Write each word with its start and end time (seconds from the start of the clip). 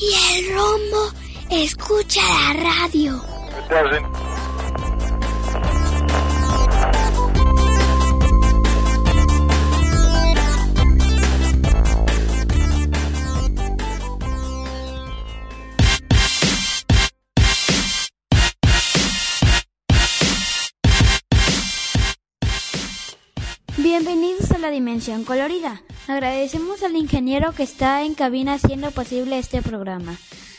Y 0.00 0.38
el 0.38 0.54
rombo 0.54 1.12
escucha 1.50 2.22
la 2.22 2.62
radio. 2.62 3.22
Bienvenidos 23.76 24.49
la 24.60 24.70
Dimensión 24.70 25.24
Colorida. 25.24 25.82
Agradecemos 26.06 26.82
al 26.82 26.94
ingeniero 26.96 27.52
que 27.52 27.62
está 27.62 28.02
en 28.02 28.14
cabina 28.14 28.54
haciendo 28.54 28.90
posible 28.90 29.38
este 29.38 29.62
programa. 29.62 30.16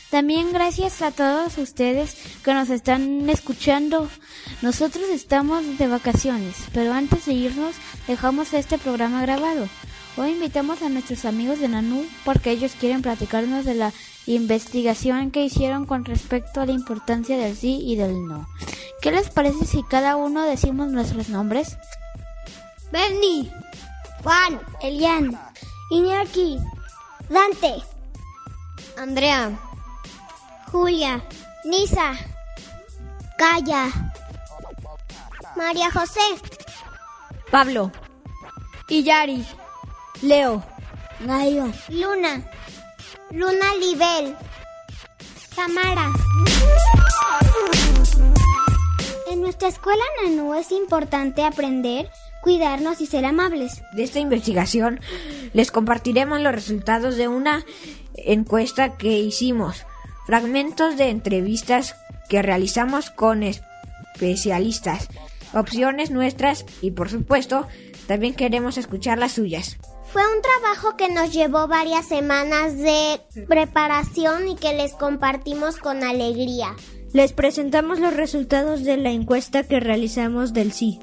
También 0.10 0.52
gracias 0.52 1.02
a 1.02 1.12
todos 1.12 1.58
ustedes 1.58 2.18
que 2.44 2.54
nos 2.54 2.70
están 2.70 3.30
escuchando. 3.30 4.10
Nosotros 4.62 5.06
estamos 5.10 5.78
de 5.78 5.88
vacaciones, 5.88 6.56
pero 6.74 6.94
antes 6.94 7.26
de 7.26 7.34
irnos 7.34 7.76
dejamos 8.08 8.54
este 8.54 8.78
programa 8.78 9.22
grabado. 9.22 9.68
Hoy 10.18 10.32
invitamos 10.32 10.82
a 10.82 10.90
nuestros 10.90 11.26
amigos 11.26 11.60
de 11.60 11.70
Nanú 11.70 12.06
porque 12.26 12.52
ellos 12.52 12.74
quieren 12.80 13.02
platicarnos 13.02 13.66
de 13.66 13.76
la 13.76 13.94
investigación 14.26 15.32
que 15.32 15.46
hicieron 15.46 15.86
con 15.86 16.06
respecto 16.06 16.60
a 16.60 16.66
la 16.66 16.74
importancia 16.74 17.38
del 17.38 17.56
sí 17.56 17.80
y 17.84 17.96
del 17.96 18.26
no. 18.26 18.48
¿Qué 19.02 19.12
les 19.12 19.30
parece 19.30 19.66
si 19.66 19.84
cada 19.84 20.16
uno 20.16 20.44
decimos 20.44 20.90
nuestros 20.90 21.30
nombres? 21.30 21.78
Bernie, 22.92 23.50
Juan, 24.24 24.62
Elian, 24.82 25.40
Iñaki, 25.90 26.60
Dante, 27.30 27.84
Andrea, 28.98 29.58
Julia, 30.72 31.22
Nisa, 31.66 32.14
Calla, 33.38 33.90
María 35.56 35.92
José, 35.92 36.22
Pablo, 37.50 37.92
Iyari, 38.88 39.46
Leo, 40.22 40.64
Gallo, 41.22 41.72
Luna, 41.90 42.44
Luna 43.32 43.76
Libel, 43.80 44.38
Samara. 45.56 46.12
En 49.28 49.42
nuestra 49.42 49.68
escuela 49.70 50.04
Nanú 50.24 50.54
es 50.54 50.72
importante 50.72 51.44
aprender 51.44 52.10
cuidarnos 52.42 53.02
y 53.02 53.06
ser 53.06 53.26
amables. 53.26 53.82
De 53.94 54.04
esta 54.04 54.20
investigación 54.20 55.00
les 55.54 55.72
compartiremos 55.72 56.42
los 56.42 56.54
resultados 56.54 57.16
de 57.18 57.28
una 57.28 57.66
encuesta 58.14 58.98
que 58.98 59.20
hicimos, 59.20 59.86
fragmentos 60.26 60.98
de 60.98 61.10
entrevistas 61.10 61.96
que 62.30 62.42
realizamos 62.42 63.10
con 63.10 63.44
especialistas, 63.44 65.10
opciones 65.54 66.12
nuestras 66.12 66.66
y 66.82 66.92
por 66.92 67.10
supuesto 67.10 67.68
también 68.08 68.34
queremos 68.34 68.78
escuchar 68.78 69.18
las 69.18 69.34
suyas. 69.34 69.78
Fue 70.12 70.22
un 70.24 70.42
trabajo 70.42 70.98
que 70.98 71.10
nos 71.10 71.32
llevó 71.32 71.68
varias 71.68 72.06
semanas 72.06 72.78
de 72.78 73.22
preparación 73.48 74.50
y 74.50 74.56
que 74.58 74.74
les 74.74 74.94
compartimos 74.94 75.78
con 75.78 76.04
alegría. 76.04 76.76
Les 77.14 77.32
presentamos 77.32 78.00
los 78.00 78.14
resultados 78.14 78.84
de 78.84 78.98
la 78.98 79.12
encuesta 79.12 79.64
que 79.64 79.80
realizamos 79.80 80.52
del 80.52 80.74
sí. 80.74 81.00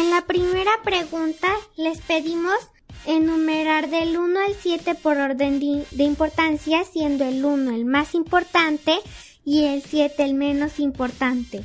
En 0.00 0.10
la 0.10 0.22
primera 0.22 0.70
pregunta 0.82 1.48
les 1.76 1.98
pedimos 1.98 2.56
enumerar 3.04 3.90
del 3.90 4.16
1 4.16 4.40
al 4.40 4.54
7 4.54 4.94
por 4.94 5.18
orden 5.18 5.60
de, 5.60 6.04
importancia, 6.04 6.84
siendo 6.84 7.24
el 7.24 7.44
1 7.44 7.72
el 7.72 7.84
más 7.84 8.14
importante 8.14 8.98
y 9.44 9.64
el 9.64 9.82
7 9.82 10.24
el 10.24 10.32
menos 10.32 10.80
importante. 10.80 11.62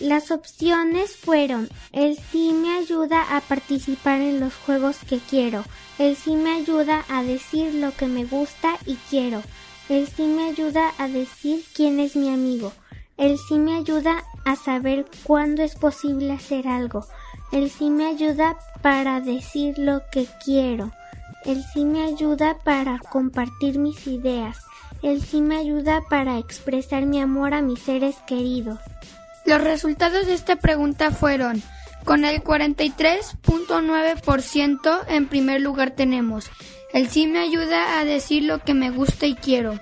Las 0.00 0.30
opciones 0.30 1.14
fueron 1.16 1.68
el 1.92 2.16
sí 2.16 2.54
me 2.54 2.78
ayuda 2.78 3.36
a 3.36 3.42
participar 3.42 4.22
en 4.22 4.40
los 4.40 4.54
juegos 4.54 4.96
que 5.06 5.18
quiero, 5.18 5.62
el 5.98 6.16
sí 6.16 6.36
me 6.36 6.52
ayuda 6.52 7.04
a 7.10 7.22
decir 7.22 7.74
lo 7.74 7.94
que 7.94 8.06
me 8.06 8.24
gusta 8.24 8.78
y 8.86 8.96
quiero, 9.10 9.42
el 9.90 10.08
sí 10.08 10.22
me 10.22 10.44
ayuda 10.44 10.94
a 10.96 11.08
decir 11.08 11.62
quién 11.74 12.00
es 12.00 12.16
mi 12.16 12.32
amigo, 12.32 12.72
el 13.18 13.36
sí 13.36 13.58
me 13.58 13.74
ayuda 13.74 14.24
a 14.46 14.56
saber 14.56 15.04
cuándo 15.24 15.62
es 15.62 15.74
posible 15.74 16.32
hacer 16.32 16.66
algo, 16.66 17.04
el 17.52 17.70
sí 17.70 17.90
me 17.90 18.06
ayuda 18.06 18.56
para 18.82 19.20
decir 19.20 19.78
lo 19.78 20.02
que 20.10 20.26
quiero. 20.44 20.90
El 21.44 21.62
sí 21.64 21.84
me 21.84 22.04
ayuda 22.04 22.58
para 22.62 22.98
compartir 22.98 23.78
mis 23.78 24.06
ideas. 24.06 24.58
El 25.02 25.22
sí 25.22 25.40
me 25.40 25.56
ayuda 25.56 26.02
para 26.08 26.38
expresar 26.38 27.06
mi 27.06 27.20
amor 27.20 27.54
a 27.54 27.62
mis 27.62 27.80
seres 27.80 28.16
queridos. 28.26 28.78
Los 29.46 29.62
resultados 29.62 30.26
de 30.26 30.34
esta 30.34 30.56
pregunta 30.56 31.10
fueron, 31.10 31.62
con 32.04 32.24
el 32.24 32.42
43.9% 32.42 35.00
en 35.08 35.26
primer 35.26 35.60
lugar 35.60 35.90
tenemos, 35.92 36.50
el 36.92 37.08
sí 37.08 37.26
me 37.26 37.38
ayuda 37.38 37.98
a 37.98 38.04
decir 38.04 38.44
lo 38.44 38.58
que 38.58 38.74
me 38.74 38.90
gusta 38.90 39.26
y 39.26 39.34
quiero. 39.34 39.80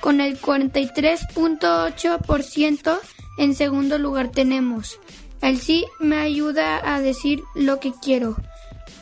Con 0.00 0.20
el 0.20 0.40
43.8% 0.40 2.98
en 3.38 3.54
segundo 3.54 3.98
lugar 3.98 4.30
tenemos, 4.30 4.98
el 5.44 5.60
sí 5.60 5.84
me 6.00 6.16
ayuda 6.16 6.80
a 6.94 7.02
decir 7.02 7.44
lo 7.54 7.78
que 7.78 7.92
quiero. 7.92 8.34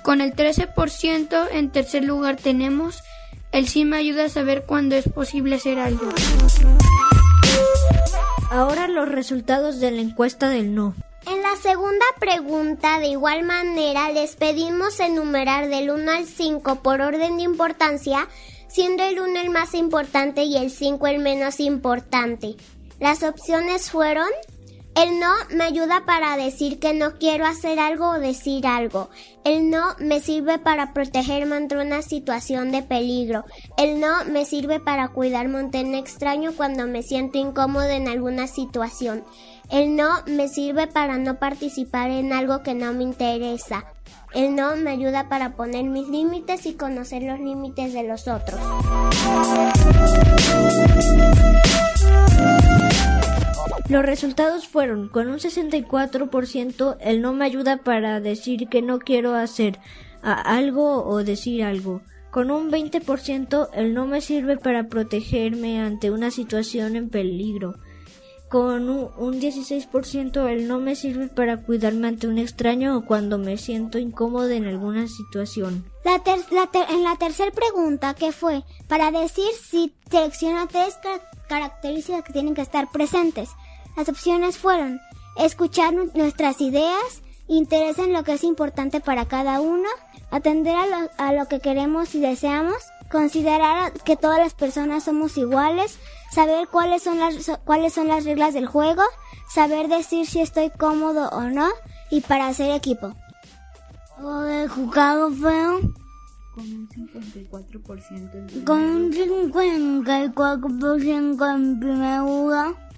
Con 0.03 0.21
el 0.21 0.35
13% 0.35 1.47
en 1.53 1.71
tercer 1.71 2.03
lugar 2.03 2.37
tenemos 2.37 3.01
el 3.53 3.69
sí 3.69 3.85
me 3.85 3.97
ayuda 3.97 4.25
a 4.25 4.29
saber 4.29 4.65
cuándo 4.67 4.97
es 4.97 5.09
posible 5.09 5.57
hacer 5.57 5.79
algo. 5.79 6.09
Ahora 8.51 8.89
los 8.89 9.09
resultados 9.09 9.79
de 9.79 9.93
la 9.93 10.01
encuesta 10.01 10.49
del 10.49 10.75
no. 10.75 10.97
En 11.27 11.43
la 11.43 11.55
segunda 11.55 12.05
pregunta, 12.19 12.99
de 12.99 13.07
igual 13.07 13.45
manera, 13.45 14.11
les 14.11 14.35
pedimos 14.35 14.99
enumerar 14.99 15.69
del 15.69 15.91
1 15.91 16.11
al 16.11 16.27
5 16.27 16.83
por 16.83 17.01
orden 17.01 17.37
de 17.37 17.45
importancia, 17.45 18.27
siendo 18.67 19.05
el 19.05 19.21
1 19.21 19.41
el 19.43 19.51
más 19.51 19.75
importante 19.75 20.43
y 20.43 20.57
el 20.57 20.73
5 20.73 21.07
el 21.07 21.21
menos 21.21 21.61
importante. 21.61 22.57
Las 22.99 23.23
opciones 23.23 23.93
fueron 23.93 24.29
el 24.95 25.19
no 25.19 25.33
me 25.51 25.65
ayuda 25.65 26.05
para 26.05 26.37
decir 26.37 26.79
que 26.79 26.93
no 26.93 27.15
quiero 27.19 27.47
hacer 27.47 27.79
algo 27.79 28.11
o 28.11 28.19
decir 28.19 28.67
algo. 28.67 29.09
El 29.43 29.71
no 29.71 29.95
me 29.99 30.21
sirve 30.21 30.59
para 30.59 30.93
protegerme 30.93 31.57
ante 31.57 31.77
una 31.79 32.03
situación 32.03 32.73
de 32.73 32.83
peligro. 32.83 33.45
El 33.79 34.01
no 34.01 34.25
me 34.27 34.45
sirve 34.45 34.81
para 34.81 35.09
cuidarme 35.09 35.59
ante 35.59 35.83
un 35.83 35.95
extraño 35.95 36.53
cuando 36.57 36.87
me 36.87 37.03
siento 37.03 37.39
incómodo 37.39 37.89
en 37.89 38.07
alguna 38.07 38.47
situación. 38.47 39.25
El 39.71 39.97
no 39.97 40.11
me 40.27 40.49
sirve 40.49 40.87
para 40.87 41.17
no 41.17 41.39
participar 41.39 42.11
en 42.11 42.35
algo 42.35 42.63
que 42.63 42.75
no 42.75 42.93
me 42.93 43.05
interesa. 43.05 43.87
El 44.35 44.55
no 44.55 44.77
me 44.77 44.91
ayuda 44.91 45.29
para 45.29 45.57
poner 45.57 45.85
mis 45.85 46.09
límites 46.09 46.67
y 46.67 46.75
conocer 46.75 47.23
los 47.23 47.41
límites 47.41 47.95
de 47.95 48.03
los 48.03 48.29
otros. 48.29 48.61
Los 53.89 54.05
resultados 54.05 54.69
fueron, 54.69 55.09
con 55.09 55.29
un 55.29 55.39
64%, 55.39 56.97
el 57.01 57.21
no 57.21 57.33
me 57.33 57.45
ayuda 57.45 57.79
para 57.79 58.21
decir 58.21 58.69
que 58.69 58.81
no 58.81 58.99
quiero 58.99 59.35
hacer 59.35 59.79
algo 60.23 61.05
o 61.05 61.25
decir 61.25 61.65
algo. 61.65 62.01
Con 62.31 62.51
un 62.51 62.71
20%, 62.71 63.69
el 63.75 63.93
no 63.93 64.07
me 64.07 64.21
sirve 64.21 64.57
para 64.57 64.89
protegerme 64.89 65.81
ante 65.81 66.11
una 66.11 66.31
situación 66.31 66.97
en 66.97 67.11
peligro. 67.11 67.75
Con 68.49 68.89
un 68.89 69.41
16%, 69.41 70.47
el 70.47 70.69
no 70.69 70.79
me 70.79 70.95
sirve 70.95 71.29
para 71.29 71.59
cuidarme 71.59 72.09
ante 72.09 72.29
un 72.29 72.39
extraño 72.39 72.97
o 72.97 73.05
cuando 73.05 73.39
me 73.39 73.57
siento 73.57 73.99
incómodo 73.99 74.51
en 74.51 74.67
alguna 74.67 75.09
situación. 75.09 75.85
La 76.05 76.23
en 76.25 77.03
la 77.03 77.17
tercera 77.17 77.51
pregunta, 77.51 78.15
que 78.15 78.33
fue 78.33 78.63
para 78.89 79.11
decir 79.11 79.49
si 79.63 79.95
selecciona 80.11 80.67
tres 80.69 80.99
características 81.49 82.25
que 82.25 82.33
tienen 82.33 82.55
que 82.55 82.63
estar 82.63 82.91
presentes. 82.91 83.51
Las 83.97 84.09
opciones 84.09 84.59
fueron 84.59 85.01
escuchar 85.37 85.93
nuestras 85.93 86.61
ideas, 86.61 87.23
interés 87.49 87.99
en 87.99 88.13
lo 88.13 88.25
que 88.25 88.35
es 88.35 88.45
importante 88.45 89.01
para 89.01 89.27
cada 89.27 89.61
uno, 89.61 89.89
atender 90.31 90.77
a 90.77 90.87
lo, 90.87 91.11
a 91.19 91.33
lo 91.33 91.47
que 91.47 91.61
queremos 91.61 92.15
y 92.15 92.21
deseamos, 92.21 92.77
considerar 93.11 93.93
que 94.05 94.17
todas 94.17 94.39
las 94.39 94.55
personas 94.55 95.05
somos 95.05 95.37
iguales, 95.37 95.99
saber 96.33 96.69
cuáles 96.69 97.03
son 97.03 97.19
las, 97.19 97.51
cuáles 97.65 97.93
son 97.93 98.09
las 98.09 98.25
reglas 98.25 98.55
del 98.55 98.67
juego, 98.67 99.03
saber 99.53 99.89
decir 99.89 100.27
si 100.27 100.41
estoy 100.41 100.71
cómodo 100.71 101.29
o 101.29 101.43
no 101.43 101.69
y 102.11 102.23
para 102.23 102.49
hacer 102.49 102.71
equipo. 102.71 103.13
¿O 104.23 104.43
jugado 104.69 105.31
feo? 105.31 105.81
Con 106.55 106.65
un 106.65 106.89
54% 106.89 108.65
Con 108.65 108.81
un 108.81 109.13
54% 109.13 111.55
en 111.55 111.81
primer 111.81 112.21
lugar. 112.21 112.92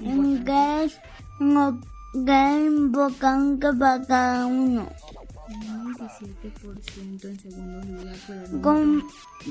En 0.00 0.44
que 0.44 0.84
es 0.84 0.98
lo 1.40 1.78
que 2.24 2.32
es 2.32 2.66
importante 2.66 3.72
para 3.74 4.02
cada 4.06 4.46
uno. 4.46 4.88
Con 8.62 9.04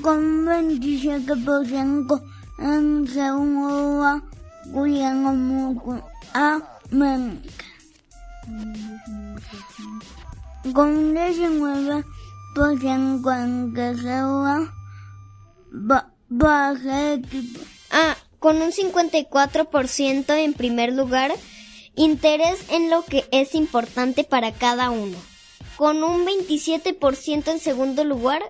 un 0.04 0.46
27% 0.46 2.22
en 2.58 3.06
segundo 3.06 3.68
lugar, 3.82 4.22
mucho 5.32 6.02
a 6.34 6.60
América. 6.90 7.64
Con 10.74 10.88
un 10.88 11.14
19% 11.14 12.04
en 13.44 13.72
tercer 13.72 14.22
lugar, 14.24 14.62
ser 16.76 17.20
equipo. 17.20 17.60
Ah, 17.90 18.16
con 18.38 18.62
un 18.62 18.72
54% 18.72 20.36
en 20.36 20.54
primer 20.54 20.92
lugar, 20.92 21.32
interés 21.94 22.58
en 22.70 22.90
lo 22.90 23.04
que 23.04 23.24
es 23.30 23.54
importante 23.54 24.24
para 24.24 24.52
cada 24.52 24.90
uno. 24.90 25.18
Con 25.76 26.02
un 26.02 26.26
27% 26.26 27.48
en 27.50 27.60
segundo 27.60 28.04
lugar, 28.04 28.42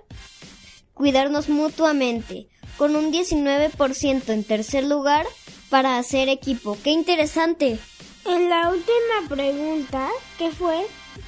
cuidarnos 0.95 1.49
mutuamente. 1.49 2.49
Con 2.77 2.97
un 2.97 3.13
19% 3.13 4.29
en 4.29 4.45
tercer 4.45 4.85
lugar, 4.85 5.27
para 5.69 5.99
hacer 5.99 6.29
equipo. 6.29 6.79
¡Qué 6.83 6.91
interesante! 6.91 7.79
En 8.25 8.49
la 8.49 8.71
última 8.71 9.29
pregunta, 9.29 10.09
que 10.39 10.51
fue 10.51 10.87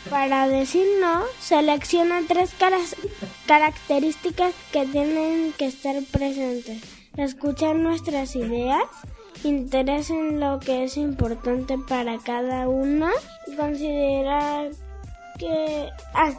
para 0.08 0.48
decir 0.48 0.86
no, 1.00 1.24
selecciona 1.40 2.22
tres 2.26 2.50
características 3.46 4.54
que 4.72 4.86
tienen 4.86 5.52
que 5.56 5.66
estar 5.66 5.96
presentes. 6.10 6.99
Escuchar 7.20 7.76
nuestras 7.76 8.34
ideas, 8.34 8.82
interés 9.44 10.08
en 10.08 10.40
lo 10.40 10.58
que 10.58 10.84
es 10.84 10.96
importante 10.96 11.76
para 11.76 12.16
cada 12.16 12.66
uno, 12.66 13.08
considerar 13.58 14.70
que 15.38 15.90
ah, 16.14 16.32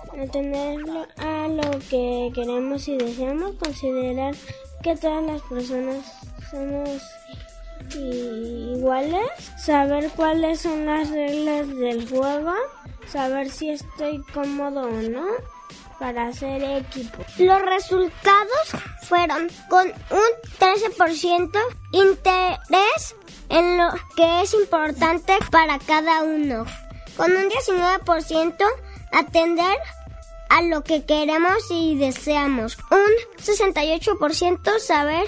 a 1.18 1.48
lo 1.48 1.80
que 1.88 2.32
queremos 2.34 2.88
y 2.88 2.98
deseamos, 2.98 3.58
considerar 3.58 4.34
que 4.82 4.96
todas 4.96 5.24
las 5.24 5.42
personas 5.44 6.00
somos 6.50 7.00
iguales, 7.96 9.30
saber 9.60 10.10
cuáles 10.16 10.62
son 10.62 10.88
las 10.88 11.12
reglas 11.12 11.68
del 11.68 12.10
juego, 12.10 12.54
saber 13.06 13.52
si 13.52 13.70
estoy 13.70 14.24
cómodo 14.34 14.82
o 14.82 15.02
no 15.04 15.28
para 16.02 16.30
hacer 16.30 16.64
equipo. 16.64 17.24
Los 17.38 17.62
resultados 17.62 18.72
fueron 19.04 19.48
con 19.70 19.86
un 19.88 20.32
13% 20.60 21.52
interés 21.92 23.16
en 23.50 23.78
lo 23.78 23.92
que 24.16 24.42
es 24.42 24.56
importante 24.56 25.38
para 25.52 25.78
cada 25.78 26.24
uno, 26.24 26.66
con 27.16 27.32
un 27.32 27.50
19% 27.50 28.56
atender 29.12 29.78
a 30.50 30.64
lo 30.64 30.84
que 30.84 31.06
queremos 31.06 31.70
y 31.70 31.96
deseamos, 31.96 32.80
un 32.90 33.44
68% 33.44 34.80
saber 34.80 35.28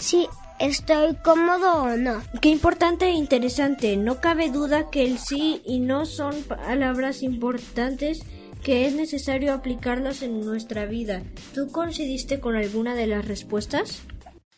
si 0.00 0.28
estoy 0.58 1.14
cómodo 1.22 1.84
o 1.84 1.96
no. 1.96 2.20
Qué 2.42 2.48
importante 2.48 3.06
e 3.06 3.12
interesante. 3.12 3.96
No 3.96 4.20
cabe 4.20 4.50
duda 4.50 4.90
que 4.90 5.04
el 5.04 5.20
sí 5.20 5.62
y 5.64 5.78
no 5.78 6.04
son 6.04 6.42
palabras 6.42 7.22
importantes 7.22 8.24
que 8.62 8.86
es 8.86 8.94
necesario 8.94 9.52
aplicarlas 9.52 10.22
en 10.22 10.40
nuestra 10.40 10.86
vida. 10.86 11.22
¿Tú 11.54 11.68
coincidiste 11.72 12.40
con 12.40 12.56
alguna 12.56 12.94
de 12.94 13.06
las 13.06 13.26
respuestas? 13.26 14.02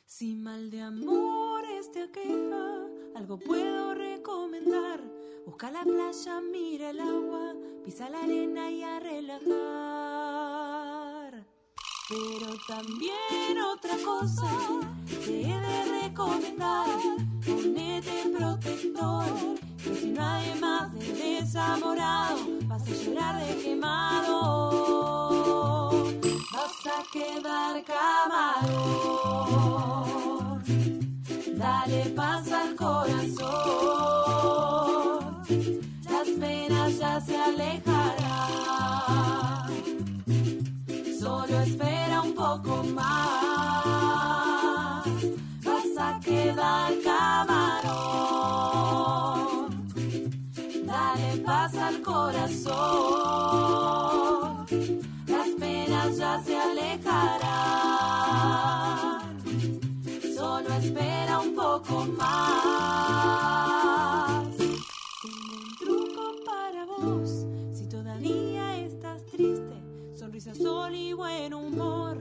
Si 0.06 0.34
mal 0.34 0.70
de 0.70 0.80
amores 0.82 1.90
te 1.92 2.02
aqueja, 2.02 2.86
algo 3.14 3.38
puedo 3.38 3.94
recomendar. 3.94 5.00
Busca 5.46 5.70
la 5.70 5.82
playa, 5.82 6.40
mira 6.40 6.90
el 6.90 7.00
agua, 7.00 7.54
pisa 7.84 8.08
la 8.08 8.20
arena 8.22 8.70
y 8.70 8.82
a 8.82 9.00
relajar. 9.00 9.42
Pero 12.08 12.56
también 12.68 13.58
otra 13.74 13.96
cosa 14.04 14.46
te 15.24 15.40
he 15.40 15.60
de 15.60 15.84
recomendar, 16.02 16.88
ponete 17.44 18.30
protector, 18.36 19.24
si 19.82 20.14
hay 20.18 20.54
más 20.60 20.94
de 20.94 21.12
desamorado, 21.12 22.38
vas 22.66 22.82
a 22.82 22.90
llorar 22.90 23.44
de 23.44 23.56
quemado, 23.62 24.70
vas 26.52 26.86
a 26.86 27.02
quedar 27.12 27.82
camarón, 27.84 29.61
corazón, 52.60 54.66
las 55.26 55.48
penas 55.58 56.16
ya 56.16 56.40
se 56.42 56.56
alejarán, 56.56 57.42
solo 60.36 60.72
espera 60.74 61.40
un 61.40 61.54
poco 61.54 62.04
más. 62.18 62.42
Tengo 65.22 65.54
un 65.56 65.76
truco 65.78 66.34
para 66.44 66.84
vos, 66.84 67.46
si 67.72 67.88
todavía 67.88 68.76
estás 68.78 69.24
triste, 69.26 69.82
sonrisa, 70.14 70.54
sol 70.54 70.94
y 70.94 71.12
buen 71.14 71.54
humor, 71.54 72.18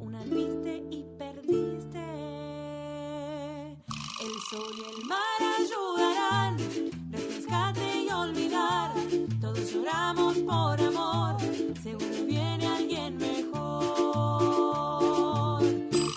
una 0.00 0.22
viste 0.24 0.84
y 0.90 1.04
perdiste. 1.18 2.00
El 4.20 4.32
sol 4.50 4.74
y 4.76 4.84
el 4.84 5.04
mar 5.06 5.40
ayudarán, 5.58 6.56
refrescate 7.10 7.91
lloramos 9.72 10.36
por 10.38 10.80
amor, 10.80 11.36
seguro 11.82 12.24
viene 12.26 12.66
alguien 12.66 13.16
mejor. 13.16 13.62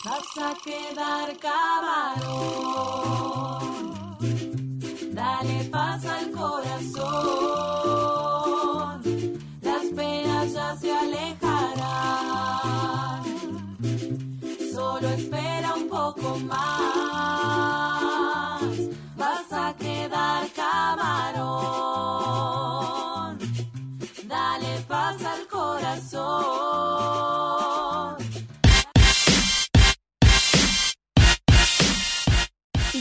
Vas 0.04 0.38
a 0.38 0.54
quedar 0.64 1.38
camarón, 1.38 2.26
dale 5.14 5.64
paz 5.72 6.06
al 6.06 6.32
corazón, 6.32 7.02
las 9.62 9.86
penas 9.96 10.54
ya 10.54 10.76
se 10.78 10.94
alejarán, 10.94 11.64
solo 14.74 15.08
espera 15.10 15.74
un 15.76 15.88
poco 15.90 16.38
más, 16.40 16.62
vas 19.18 19.52
a 19.52 19.74
quedar 19.78 20.48
camarón, 20.52 21.55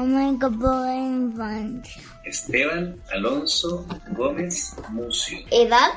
Por 0.00 0.08
la 0.08 0.94
Infancia. 0.96 2.02
Esteban 2.24 2.96
Alonso 3.12 3.86
Gómez 4.12 4.74
Mucio. 4.88 5.40
¿Edad? 5.50 5.90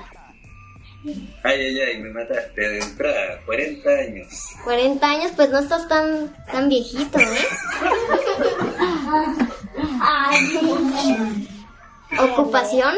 Ay, 1.41 1.61
ay, 1.61 1.79
ay, 1.79 1.97
me 1.99 2.09
mataste 2.09 2.61
de 2.61 2.79
entrada, 2.79 3.39
40 3.45 3.89
años. 3.89 4.27
40 4.65 5.07
años, 5.09 5.31
pues 5.37 5.49
no 5.51 5.59
estás 5.59 5.87
tan, 5.87 6.35
tan 6.51 6.67
viejito, 6.67 7.17
¿eh? 7.17 7.47
¿Ocupación? 12.19 12.95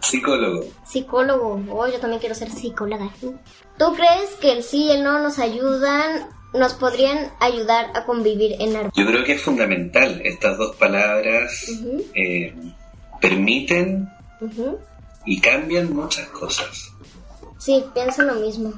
Psicólogo. 0.00 0.64
Psicólogo. 0.86 1.62
Oh, 1.70 1.86
yo 1.88 2.00
también 2.00 2.20
quiero 2.20 2.34
ser 2.34 2.50
psicóloga. 2.50 3.10
¿Tú 3.20 3.94
crees 3.94 4.30
que 4.40 4.52
el 4.52 4.62
sí 4.62 4.84
y 4.84 4.92
el 4.92 5.04
no 5.04 5.18
nos 5.18 5.38
ayudan, 5.38 6.37
nos 6.52 6.74
podrían 6.74 7.30
ayudar 7.40 7.90
a 7.94 8.04
convivir 8.04 8.52
en 8.60 8.76
armonía? 8.76 8.92
Yo 8.94 9.06
creo 9.06 9.24
que 9.24 9.32
es 9.32 9.42
fundamental. 9.42 10.20
Estas 10.24 10.56
dos 10.56 10.76
palabras 10.76 11.70
eh, 12.14 12.54
permiten 13.20 14.08
y 15.26 15.40
cambian 15.40 15.94
muchas 15.94 16.28
cosas. 16.28 16.92
Sí, 17.58 17.84
pienso 17.92 18.22
lo 18.22 18.34
mismo. 18.36 18.72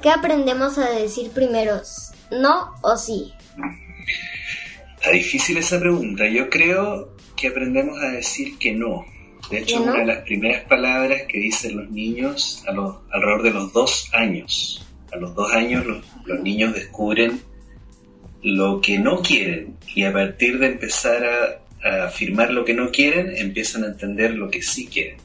¿Qué 0.00 0.10
aprendemos 0.10 0.78
a 0.78 0.90
decir 0.90 1.30
primero? 1.30 1.80
¿No 2.30 2.74
o 2.82 2.96
sí? 2.96 3.32
Está 4.96 5.10
difícil 5.10 5.56
esa 5.58 5.78
pregunta. 5.78 6.28
Yo 6.28 6.50
creo 6.50 7.16
que 7.36 7.48
aprendemos 7.48 8.00
a 8.02 8.08
decir 8.08 8.58
que 8.58 8.72
no. 8.72 9.04
De 9.50 9.58
hecho, 9.58 9.78
¿Que 9.78 9.86
no? 9.86 9.92
una 9.92 10.00
de 10.00 10.06
las 10.06 10.18
primeras 10.24 10.64
palabras 10.64 11.22
que 11.28 11.38
dicen 11.38 11.76
los 11.76 11.90
niños 11.90 12.64
a 12.66 12.72
los, 12.72 12.96
alrededor 13.10 13.42
de 13.42 13.50
los 13.50 13.72
dos 13.72 14.08
años. 14.12 14.86
A 15.12 15.16
los 15.16 15.34
dos 15.34 15.52
años 15.52 15.84
los, 15.86 16.40
niños 16.40 16.74
descubren 16.74 17.40
lo 18.42 18.80
que 18.80 18.98
no 18.98 19.20
quieren 19.20 19.76
y 19.94 20.04
a 20.04 20.12
partir 20.12 20.58
de 20.58 20.68
empezar 20.68 21.24
a, 21.24 21.88
a 21.88 22.04
afirmar 22.06 22.50
lo 22.50 22.64
que 22.64 22.74
no 22.74 22.90
quieren, 22.90 23.36
empiezan 23.36 23.84
a 23.84 23.88
entender 23.88 24.34
lo 24.34 24.50
que 24.50 24.62
sí 24.62 24.86
quieren. 24.86 25.16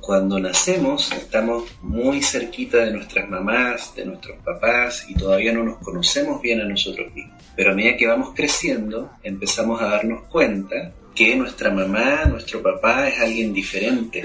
Cuando 0.00 0.38
nacemos 0.38 1.12
estamos 1.12 1.64
muy 1.82 2.22
cerquita 2.22 2.78
de 2.78 2.92
nuestras 2.92 3.28
mamás, 3.28 3.94
de 3.94 4.06
nuestros 4.06 4.38
papás 4.42 5.04
y 5.08 5.14
todavía 5.14 5.52
no 5.52 5.62
nos 5.62 5.78
conocemos 5.78 6.40
bien 6.40 6.60
a 6.62 6.64
nosotros 6.64 7.12
mismos. 7.14 7.42
Pero 7.54 7.72
a 7.72 7.74
medida 7.74 7.96
que 7.96 8.06
vamos 8.06 8.32
creciendo 8.34 9.10
empezamos 9.22 9.80
a 9.80 9.86
darnos 9.86 10.24
cuenta 10.24 10.92
que 11.14 11.36
nuestra 11.36 11.70
mamá, 11.70 12.24
nuestro 12.24 12.62
papá 12.62 13.08
es 13.08 13.20
alguien 13.20 13.52
diferente 13.52 14.22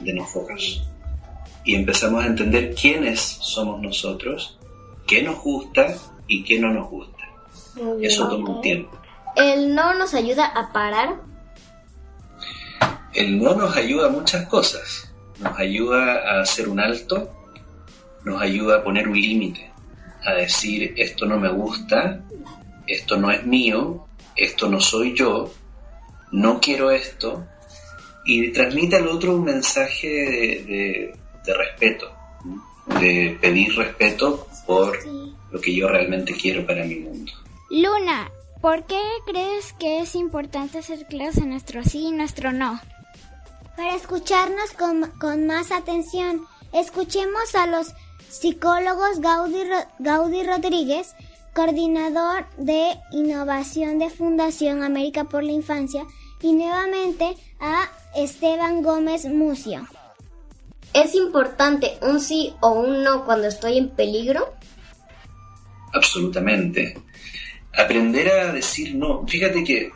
de 0.00 0.12
nosotros. 0.12 0.86
Y 1.66 1.74
empezamos 1.74 2.22
a 2.24 2.28
entender 2.28 2.74
quiénes 2.74 3.20
somos 3.20 3.82
nosotros, 3.82 4.56
qué 5.06 5.22
nos 5.22 5.38
gusta 5.42 5.94
y 6.26 6.42
qué 6.44 6.58
no 6.58 6.72
nos 6.72 6.88
gusta. 6.88 7.24
Muy 7.74 7.98
bien. 7.98 8.10
Eso 8.10 8.28
toma 8.28 8.48
un 8.50 8.60
tiempo. 8.62 8.96
¿El 9.36 9.74
no 9.74 9.92
nos 9.94 10.14
ayuda 10.14 10.46
a 10.46 10.72
parar? 10.72 11.16
El 13.12 13.42
no 13.42 13.54
nos 13.54 13.76
ayuda 13.76 14.06
a 14.06 14.10
muchas 14.10 14.46
cosas. 14.46 15.12
Nos 15.40 15.58
ayuda 15.58 16.14
a 16.38 16.40
hacer 16.42 16.68
un 16.68 16.80
alto, 16.80 17.30
nos 18.24 18.40
ayuda 18.40 18.76
a 18.78 18.82
poner 18.84 19.06
un 19.08 19.20
límite, 19.20 19.70
a 20.24 20.32
decir 20.32 20.94
esto 20.96 21.26
no 21.26 21.38
me 21.38 21.50
gusta, 21.50 22.20
esto 22.86 23.16
no 23.18 23.30
es 23.30 23.44
mío, 23.44 24.06
esto 24.34 24.68
no 24.68 24.80
soy 24.80 25.14
yo, 25.14 25.52
no 26.32 26.58
quiero 26.60 26.90
esto, 26.90 27.44
y 28.24 28.50
transmite 28.50 28.96
al 28.96 29.08
otro 29.08 29.34
un 29.36 29.44
mensaje 29.44 30.08
de, 30.08 30.64
de- 30.64 31.16
de 31.46 31.54
respeto, 31.54 32.12
de 33.00 33.38
pedir 33.40 33.74
respeto 33.76 34.46
por 34.66 34.98
lo 35.50 35.60
que 35.60 35.74
yo 35.74 35.88
realmente 35.88 36.34
quiero 36.34 36.66
para 36.66 36.84
mi 36.84 36.96
mundo. 36.96 37.32
Luna, 37.70 38.30
¿por 38.60 38.84
qué 38.84 39.00
crees 39.26 39.72
que 39.74 40.00
es 40.00 40.14
importante 40.14 40.78
hacer 40.78 41.06
clases 41.06 41.38
en 41.38 41.50
nuestro 41.50 41.82
sí 41.84 42.08
y 42.08 42.12
nuestro 42.12 42.52
no? 42.52 42.80
Para 43.76 43.94
escucharnos 43.94 44.72
con, 44.72 45.10
con 45.18 45.46
más 45.46 45.70
atención, 45.70 46.46
escuchemos 46.72 47.54
a 47.54 47.66
los 47.66 47.92
psicólogos 48.28 49.20
Gaudí, 49.20 49.62
Gaudí 49.98 50.42
Rodríguez, 50.42 51.14
coordinador 51.54 52.46
de 52.58 52.96
innovación 53.12 53.98
de 53.98 54.10
Fundación 54.10 54.82
América 54.82 55.24
por 55.24 55.42
la 55.42 55.52
Infancia, 55.52 56.04
y 56.42 56.52
nuevamente 56.52 57.36
a 57.60 57.88
Esteban 58.14 58.82
Gómez 58.82 59.24
Mucio. 59.24 59.86
¿Es 60.96 61.14
importante 61.14 61.98
un 62.00 62.20
sí 62.20 62.54
o 62.60 62.70
un 62.70 63.04
no 63.04 63.26
cuando 63.26 63.48
estoy 63.48 63.76
en 63.76 63.90
peligro? 63.90 64.54
Absolutamente. 65.92 66.96
Aprender 67.76 68.30
a 68.30 68.50
decir 68.50 68.94
no. 68.94 69.26
Fíjate 69.26 69.62
que 69.62 69.90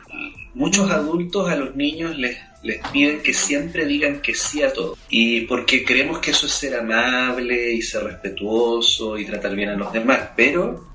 muchos 0.53 0.91
adultos 0.91 1.49
a 1.49 1.55
los 1.55 1.75
niños 1.75 2.15
les, 2.19 2.37
les 2.61 2.87
piden 2.89 3.23
que 3.23 3.33
siempre 3.33 3.87
digan 3.87 4.21
que 4.21 4.35
sí 4.35 4.61
a 4.61 4.71
todo. 4.71 4.95
Y 5.09 5.41
porque 5.41 5.83
creemos 5.83 6.19
que 6.19 6.29
eso 6.29 6.45
es 6.45 6.51
ser 6.51 6.75
amable 6.75 7.73
y 7.73 7.81
ser 7.81 8.03
respetuoso 8.03 9.17
y 9.17 9.25
tratar 9.25 9.55
bien 9.55 9.69
a 9.69 9.75
los 9.75 9.91
demás. 9.91 10.29
Pero 10.35 10.87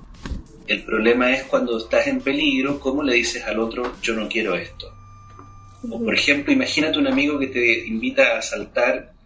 el 0.67 0.83
problema 0.83 1.33
es 1.33 1.43
cuando 1.43 1.77
estás 1.77 2.07
en 2.07 2.21
peligro, 2.21 2.79
¿cómo 2.79 3.03
le 3.03 3.15
dices 3.15 3.43
al 3.43 3.59
otro 3.59 3.95
yo 4.01 4.13
no 4.13 4.29
quiero 4.29 4.55
esto? 4.55 4.89
O 5.91 6.01
por 6.01 6.13
ejemplo, 6.13 6.53
imagínate 6.53 6.97
un 6.97 7.07
amigo 7.07 7.37
que 7.37 7.47
te 7.47 7.87
invita 7.87 8.37
a 8.37 8.41
saltar. 8.41 9.16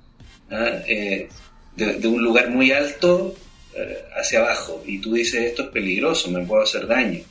Eh, 0.51 1.29
de, 1.75 1.93
de 1.93 2.07
un 2.07 2.21
lugar 2.21 2.49
muy 2.49 2.71
alto 2.71 3.33
eh, 3.73 4.03
hacia 4.17 4.39
abajo 4.39 4.83
y 4.85 4.99
tú 4.99 5.13
dices 5.13 5.41
esto 5.45 5.63
es 5.63 5.69
peligroso, 5.69 6.29
me 6.29 6.45
puedo 6.45 6.63
hacer 6.63 6.87
daño. 6.87 7.21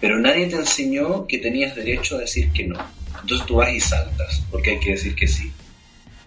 Pero 0.00 0.18
nadie 0.18 0.46
te 0.46 0.56
enseñó 0.56 1.26
que 1.26 1.38
tenías 1.38 1.74
derecho 1.74 2.16
a 2.16 2.20
decir 2.20 2.50
que 2.52 2.66
no. 2.66 2.78
Entonces 3.20 3.46
tú 3.46 3.56
vas 3.56 3.72
y 3.72 3.80
saltas, 3.80 4.42
porque 4.50 4.70
hay 4.72 4.80
que 4.80 4.92
decir 4.92 5.14
que 5.14 5.26
sí. 5.26 5.50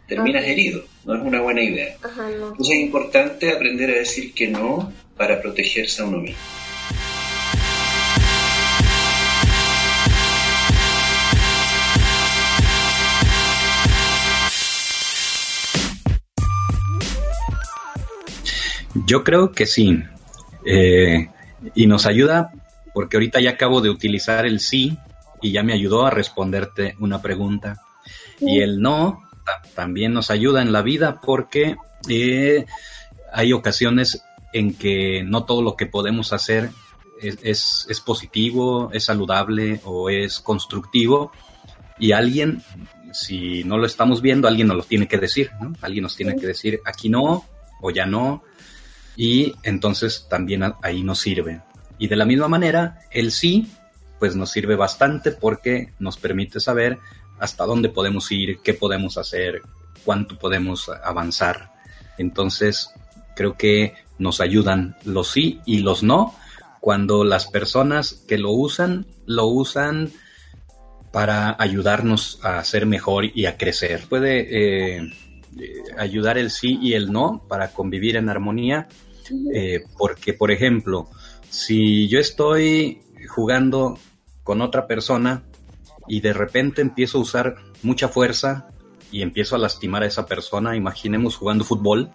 Terminas 0.08 0.46
herido, 0.46 0.84
no 1.06 1.16
es 1.16 1.22
una 1.22 1.42
buena 1.42 1.62
idea. 1.62 1.96
Ajá, 2.02 2.30
no. 2.30 2.50
Entonces 2.50 2.76
es 2.76 2.82
importante 2.82 3.52
aprender 3.52 3.90
a 3.92 4.00
decir 4.00 4.34
que 4.34 4.48
no 4.48 4.92
para 5.18 5.42
protegerse 5.42 6.02
a 6.02 6.06
uno 6.06 6.20
mismo. 6.20 6.38
Yo 19.06 19.24
creo 19.24 19.52
que 19.52 19.66
sí. 19.66 20.04
Eh, 20.66 21.30
y 21.76 21.88
nos 21.88 22.06
ayuda 22.06 22.52
porque 22.94 23.18
ahorita 23.18 23.40
ya 23.40 23.52
acabo 23.52 23.82
de 23.82 23.90
utilizar 23.90 24.46
el 24.46 24.60
sí 24.60 24.98
y 25.42 25.52
ya 25.52 25.64
me 25.64 25.74
ayudó 25.74 26.06
a 26.06 26.10
responderte 26.10 26.96
una 27.00 27.22
pregunta. 27.22 27.82
Y 28.40 28.60
el 28.62 28.82
no 28.82 29.24
ta- 29.46 29.62
también 29.76 30.14
nos 30.14 30.32
ayuda 30.32 30.62
en 30.62 30.72
la 30.72 30.82
vida 30.82 31.20
porque 31.22 31.76
eh, 32.10 32.66
hay 33.32 33.54
ocasiones 33.54 34.24
en 34.54 34.74
que 34.74 35.24
no 35.24 35.44
todo 35.44 35.62
lo 35.62 35.76
que 35.76 35.86
podemos 35.86 36.34
hacer 36.34 36.70
es, 37.22 37.38
es, 37.44 37.86
es 37.90 38.02
positivo, 38.02 38.90
es 38.94 39.06
saludable 39.06 39.82
o 39.84 40.10
es 40.10 40.40
constructivo. 40.40 41.32
Y 42.00 42.12
alguien, 42.12 42.62
si 43.12 43.64
no 43.64 43.78
lo 43.78 43.86
estamos 43.86 44.22
viendo, 44.22 44.48
alguien 44.48 44.68
nos 44.68 44.78
lo 44.78 44.84
tiene 44.84 45.08
que 45.08 45.18
decir, 45.18 45.50
¿no? 45.60 45.74
Alguien 45.82 46.04
nos 46.04 46.16
tiene 46.16 46.36
que 46.36 46.46
decir, 46.48 46.80
aquí 46.86 47.10
no, 47.10 47.46
o 47.82 47.92
ya 47.92 48.06
no, 48.06 48.44
y 49.18 49.56
entonces 49.64 50.28
también 50.30 50.64
ahí 50.82 51.04
nos 51.04 51.20
sirve. 51.20 51.62
Y 51.98 52.08
de 52.08 52.16
la 52.16 52.26
misma 52.26 52.48
manera, 52.48 53.00
el 53.12 53.34
sí, 53.34 53.70
pues 54.20 54.36
nos 54.36 54.52
sirve 54.52 54.76
bastante 54.76 55.32
porque 55.32 55.92
nos 56.00 56.18
permite 56.18 56.60
saber 56.60 57.00
hasta 57.40 57.66
dónde 57.66 57.90
podemos 57.90 58.32
ir, 58.32 58.60
qué 58.64 58.74
podemos 58.74 59.18
hacer, 59.18 59.62
cuánto 60.06 60.38
podemos 60.38 60.90
avanzar. 61.04 61.74
Entonces, 62.18 62.92
creo 63.36 63.58
que 63.58 63.96
nos 64.20 64.40
ayudan 64.40 64.96
los 65.04 65.32
sí 65.32 65.60
y 65.66 65.80
los 65.80 66.04
no 66.04 66.34
cuando 66.80 67.24
las 67.24 67.48
personas 67.48 68.24
que 68.30 68.38
lo 68.38 68.52
usan, 68.52 69.08
lo 69.26 69.48
usan 69.48 70.10
para 71.12 71.56
ayudarnos 71.60 72.40
a 72.44 72.64
ser 72.64 72.86
mejor 72.86 73.26
y 73.26 73.46
a 73.46 73.58
crecer. 73.58 74.04
Puede 74.08 74.40
eh, 74.40 75.14
eh, 75.60 75.74
ayudar 75.98 76.38
el 76.38 76.52
sí 76.52 76.80
y 76.82 76.94
el 76.94 77.12
no 77.12 77.44
para 77.48 77.74
convivir 77.74 78.16
en 78.16 78.30
armonía, 78.30 78.88
eh, 79.54 79.84
porque, 79.98 80.34
por 80.34 80.52
ejemplo, 80.52 81.10
si 81.50 82.08
yo 82.08 82.20
estoy 82.20 83.02
jugando 83.28 83.98
con 84.44 84.62
otra 84.62 84.88
persona 84.88 85.44
y 86.08 86.22
de 86.22 86.34
repente 86.34 86.82
empiezo 86.82 87.18
a 87.18 87.22
usar 87.22 87.56
mucha 87.84 88.08
fuerza 88.08 88.68
y 89.12 89.22
empiezo 89.22 89.56
a 89.56 89.60
lastimar 89.60 90.04
a 90.04 90.08
esa 90.08 90.26
persona, 90.26 90.76
imaginemos 90.76 91.36
jugando 91.36 91.64
fútbol, 91.64 92.12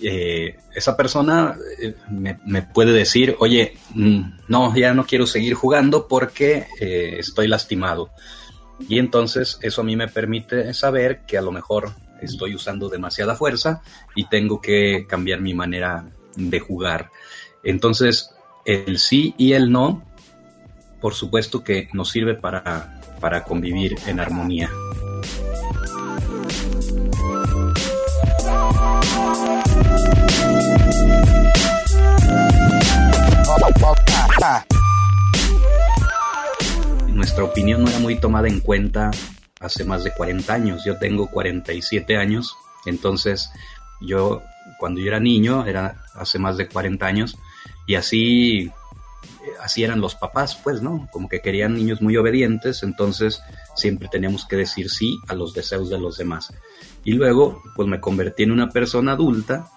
eh, 0.00 0.56
esa 0.74 0.96
persona 0.96 1.56
eh, 1.80 1.94
me, 2.10 2.62
puede 2.62 2.92
decir, 2.92 3.36
oye, 3.38 3.76
mm, 3.94 4.22
no, 4.48 4.74
ya 4.76 4.92
no 4.94 5.06
quiero 5.06 5.26
seguir 5.26 5.54
jugando 5.54 6.08
porque 6.08 6.66
estoy 6.80 7.48
lastimado. 7.48 8.10
Y 8.88 8.98
entonces 8.98 9.58
eso 9.62 9.82
a 9.82 9.84
mí 9.84 9.96
me 9.96 10.08
permite 10.08 10.74
saber 10.74 11.22
que 11.26 11.38
a 11.38 11.42
lo 11.42 11.52
mejor 11.52 11.92
estoy 12.20 12.54
usando 12.54 12.88
demasiada 12.88 13.34
fuerza 13.34 13.82
y 14.14 14.26
tengo 14.26 14.60
que 14.60 15.06
cambiar 15.08 15.40
mi 15.40 15.54
manera 15.54 16.06
de 16.36 16.60
jugar. 16.60 17.10
Entonces, 17.62 18.30
el 18.64 18.98
sí 18.98 19.34
y 19.38 19.52
el 19.52 19.70
no 19.70 20.02
por 21.04 21.12
supuesto 21.12 21.62
que 21.62 21.90
nos 21.92 22.08
sirve 22.08 22.32
para, 22.32 22.98
para 23.20 23.44
convivir 23.44 23.94
en 24.06 24.20
armonía. 24.20 24.70
Nuestra 37.08 37.44
opinión 37.44 37.84
no 37.84 37.90
era 37.90 37.98
muy 37.98 38.16
tomada 38.16 38.48
en 38.48 38.60
cuenta 38.60 39.10
hace 39.60 39.84
más 39.84 40.04
de 40.04 40.14
40 40.14 40.54
años. 40.54 40.84
Yo 40.86 40.96
tengo 40.96 41.26
47 41.26 42.16
años, 42.16 42.56
entonces 42.86 43.50
yo 44.00 44.40
cuando 44.84 45.00
yo 45.00 45.06
era 45.06 45.18
niño, 45.18 45.64
era 45.64 46.04
hace 46.14 46.38
más 46.38 46.58
de 46.58 46.68
40 46.68 47.06
años, 47.06 47.38
y 47.86 47.94
así 47.94 48.70
así 49.58 49.82
eran 49.82 50.02
los 50.02 50.14
papás, 50.14 50.60
pues, 50.62 50.82
¿no? 50.82 51.08
Como 51.10 51.26
que 51.26 51.40
querían 51.40 51.72
niños 51.72 52.02
muy 52.02 52.18
obedientes, 52.18 52.82
entonces 52.82 53.40
siempre 53.76 54.08
teníamos 54.12 54.44
que 54.44 54.56
decir 54.56 54.90
sí 54.90 55.18
a 55.26 55.34
los 55.34 55.54
deseos 55.54 55.88
de 55.88 55.98
los 55.98 56.18
demás. 56.18 56.52
Y 57.02 57.12
luego, 57.12 57.62
pues 57.74 57.88
me 57.88 57.98
convertí 57.98 58.42
en 58.42 58.52
una 58.52 58.68
persona 58.68 59.12
adulta 59.12 59.70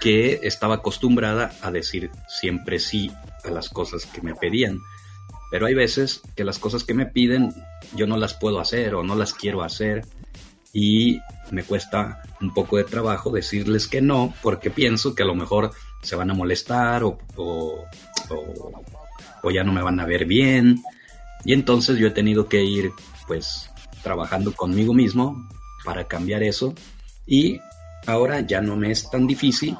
que 0.00 0.40
estaba 0.42 0.76
acostumbrada 0.76 1.52
a 1.60 1.70
decir 1.70 2.10
siempre 2.26 2.78
sí 2.78 3.12
a 3.44 3.50
las 3.50 3.68
cosas 3.68 4.06
que 4.06 4.22
me 4.22 4.34
pedían. 4.34 4.80
Pero 5.50 5.66
hay 5.66 5.74
veces 5.74 6.22
que 6.34 6.44
las 6.44 6.58
cosas 6.58 6.84
que 6.84 6.94
me 6.94 7.04
piden 7.04 7.52
yo 7.94 8.06
no 8.06 8.16
las 8.16 8.32
puedo 8.32 8.60
hacer 8.60 8.94
o 8.94 9.02
no 9.02 9.14
las 9.14 9.34
quiero 9.34 9.62
hacer 9.62 10.06
y 10.72 11.20
me 11.50 11.62
cuesta 11.62 12.22
un 12.40 12.52
poco 12.52 12.76
de 12.76 12.84
trabajo 12.84 13.30
decirles 13.30 13.86
que 13.86 14.00
no 14.00 14.34
porque 14.42 14.70
pienso 14.70 15.14
que 15.14 15.22
a 15.22 15.26
lo 15.26 15.34
mejor 15.34 15.70
se 16.02 16.16
van 16.16 16.30
a 16.30 16.34
molestar 16.34 17.02
o, 17.04 17.18
o, 17.36 17.84
o, 19.42 19.50
ya 19.50 19.64
no 19.64 19.72
me 19.72 19.82
van 19.82 19.98
a 20.00 20.06
ver 20.06 20.26
bien 20.26 20.82
y 21.44 21.52
entonces 21.52 21.98
yo 21.98 22.08
he 22.08 22.12
tenido 22.12 22.48
que 22.48 22.62
ir 22.62 22.92
pues 23.26 23.70
trabajando 24.02 24.52
conmigo 24.52 24.92
mismo 24.92 25.48
para 25.84 26.06
cambiar 26.06 26.42
eso 26.42 26.74
y 27.26 27.60
ahora 28.06 28.40
ya 28.40 28.60
no 28.60 28.76
me 28.76 28.90
es 28.90 29.10
tan 29.10 29.26
difícil 29.26 29.76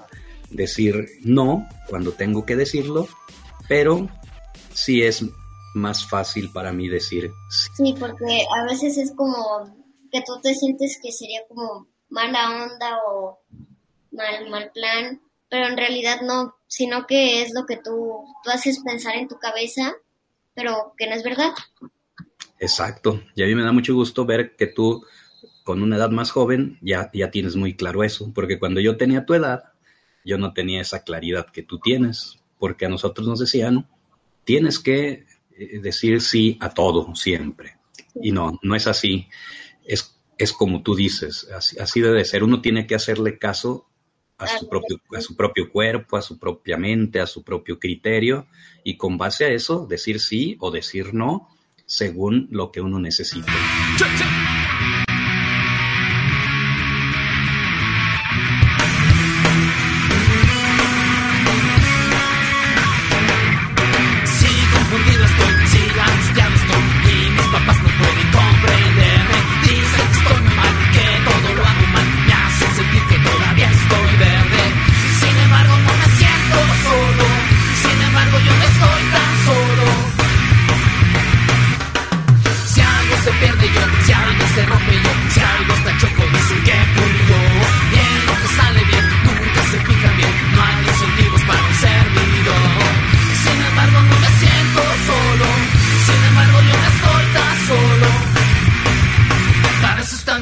decir 0.50 1.08
no 1.22 1.68
cuando 1.88 2.12
tengo 2.12 2.44
que 2.44 2.56
decirlo, 2.56 3.08
pero 3.68 4.08
sí 4.72 5.02
es 5.02 5.24
más 5.74 6.06
fácil 6.06 6.50
para 6.52 6.72
mí 6.72 6.88
decir 6.88 7.32
sí. 7.50 7.70
Sí, 7.76 7.94
porque 7.98 8.42
a 8.56 8.64
veces 8.64 8.96
es 8.98 9.12
como 9.14 9.87
que 10.10 10.22
tú 10.22 10.40
te 10.42 10.54
sientes 10.54 10.98
que 11.02 11.12
sería 11.12 11.40
como 11.48 11.88
mala 12.08 12.64
onda 12.64 12.98
o 13.06 13.40
mal, 14.10 14.48
mal 14.50 14.70
plan, 14.72 15.20
pero 15.48 15.66
en 15.66 15.76
realidad 15.76 16.20
no, 16.22 16.56
sino 16.66 17.06
que 17.06 17.42
es 17.42 17.52
lo 17.54 17.66
que 17.66 17.76
tú, 17.76 18.24
tú 18.42 18.50
haces 18.50 18.80
pensar 18.84 19.16
en 19.16 19.28
tu 19.28 19.38
cabeza, 19.38 19.94
pero 20.54 20.94
que 20.96 21.08
no 21.08 21.14
es 21.14 21.22
verdad. 21.22 21.52
Exacto, 22.58 23.22
y 23.34 23.42
a 23.42 23.46
mí 23.46 23.54
me 23.54 23.62
da 23.62 23.72
mucho 23.72 23.94
gusto 23.94 24.24
ver 24.24 24.56
que 24.56 24.66
tú 24.66 25.04
con 25.62 25.82
una 25.82 25.96
edad 25.96 26.10
más 26.10 26.30
joven 26.30 26.78
ya, 26.80 27.10
ya 27.12 27.30
tienes 27.30 27.54
muy 27.54 27.74
claro 27.74 28.02
eso, 28.02 28.32
porque 28.34 28.58
cuando 28.58 28.80
yo 28.80 28.96
tenía 28.96 29.26
tu 29.26 29.34
edad, 29.34 29.64
yo 30.24 30.38
no 30.38 30.52
tenía 30.52 30.80
esa 30.80 31.04
claridad 31.04 31.46
que 31.52 31.62
tú 31.62 31.78
tienes, 31.78 32.38
porque 32.58 32.86
a 32.86 32.88
nosotros 32.88 33.28
nos 33.28 33.38
decían, 33.38 33.86
tienes 34.44 34.78
que 34.78 35.26
eh, 35.56 35.78
decir 35.80 36.20
sí 36.20 36.56
a 36.60 36.70
todo 36.70 37.14
siempre. 37.14 37.76
Y 38.20 38.32
no, 38.32 38.58
no 38.62 38.74
es 38.74 38.86
así. 38.86 39.28
Es, 39.88 40.20
es 40.38 40.52
como 40.52 40.82
tú 40.82 40.94
dices, 40.94 41.48
así, 41.52 41.76
así 41.80 42.00
debe 42.00 42.24
ser. 42.24 42.44
Uno 42.44 42.60
tiene 42.60 42.86
que 42.86 42.94
hacerle 42.94 43.38
caso 43.38 43.88
a 44.38 44.46
su, 44.46 44.68
propio, 44.68 45.00
a 45.16 45.20
su 45.20 45.34
propio 45.34 45.68
cuerpo, 45.70 46.16
a 46.16 46.22
su 46.22 46.38
propia 46.38 46.76
mente, 46.76 47.20
a 47.20 47.26
su 47.26 47.42
propio 47.42 47.80
criterio, 47.80 48.46
y 48.84 48.96
con 48.96 49.18
base 49.18 49.46
a 49.46 49.48
eso 49.48 49.86
decir 49.86 50.20
sí 50.20 50.56
o 50.60 50.70
decir 50.70 51.12
no 51.12 51.48
según 51.86 52.46
lo 52.52 52.70
que 52.70 52.80
uno 52.80 53.00
necesite. 53.00 53.50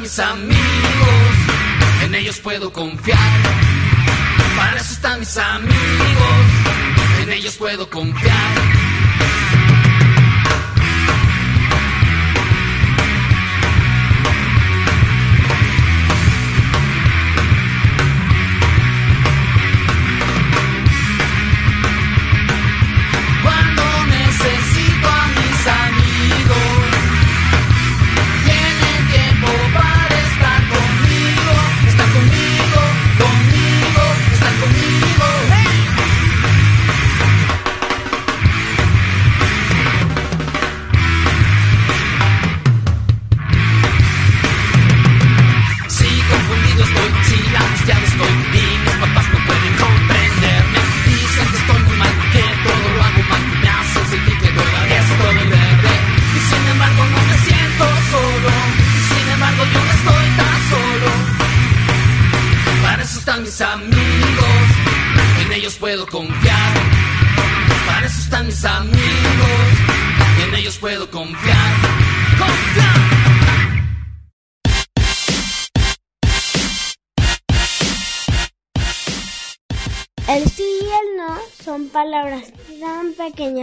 mis 0.07 0.19
amigos, 0.21 0.57
en 2.05 2.15
ellos 2.15 2.39
puedo 2.39 2.73
confiar. 2.73 3.19
Para 4.57 4.77
eso 4.77 4.93
están 4.93 5.19
mis 5.19 5.37
amigos, 5.37 6.47
en 7.23 7.33
ellos 7.33 7.57
puedo 7.57 7.91
confiar. 7.91 8.76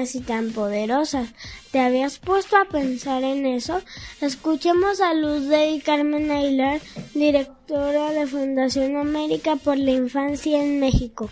Y 0.04 0.22
tan 0.22 0.52
poderosas. 0.52 1.30
¿Te 1.72 1.80
habías 1.80 2.20
puesto 2.20 2.58
a 2.58 2.66
pensar 2.66 3.24
en 3.24 3.46
eso? 3.46 3.82
Escuchemos 4.22 5.02
a 5.02 5.13
Luz 5.13 5.48
de 5.48 5.82
Carmen 5.84 6.30
Aguilar, 6.30 6.82
directora 7.13 8.12
de 8.12 8.28
Fundación 8.28 8.98
América 8.98 9.56
por 9.56 9.78
la 9.78 9.92
Infancia 9.92 10.62
en 10.62 10.80
México. 10.80 11.30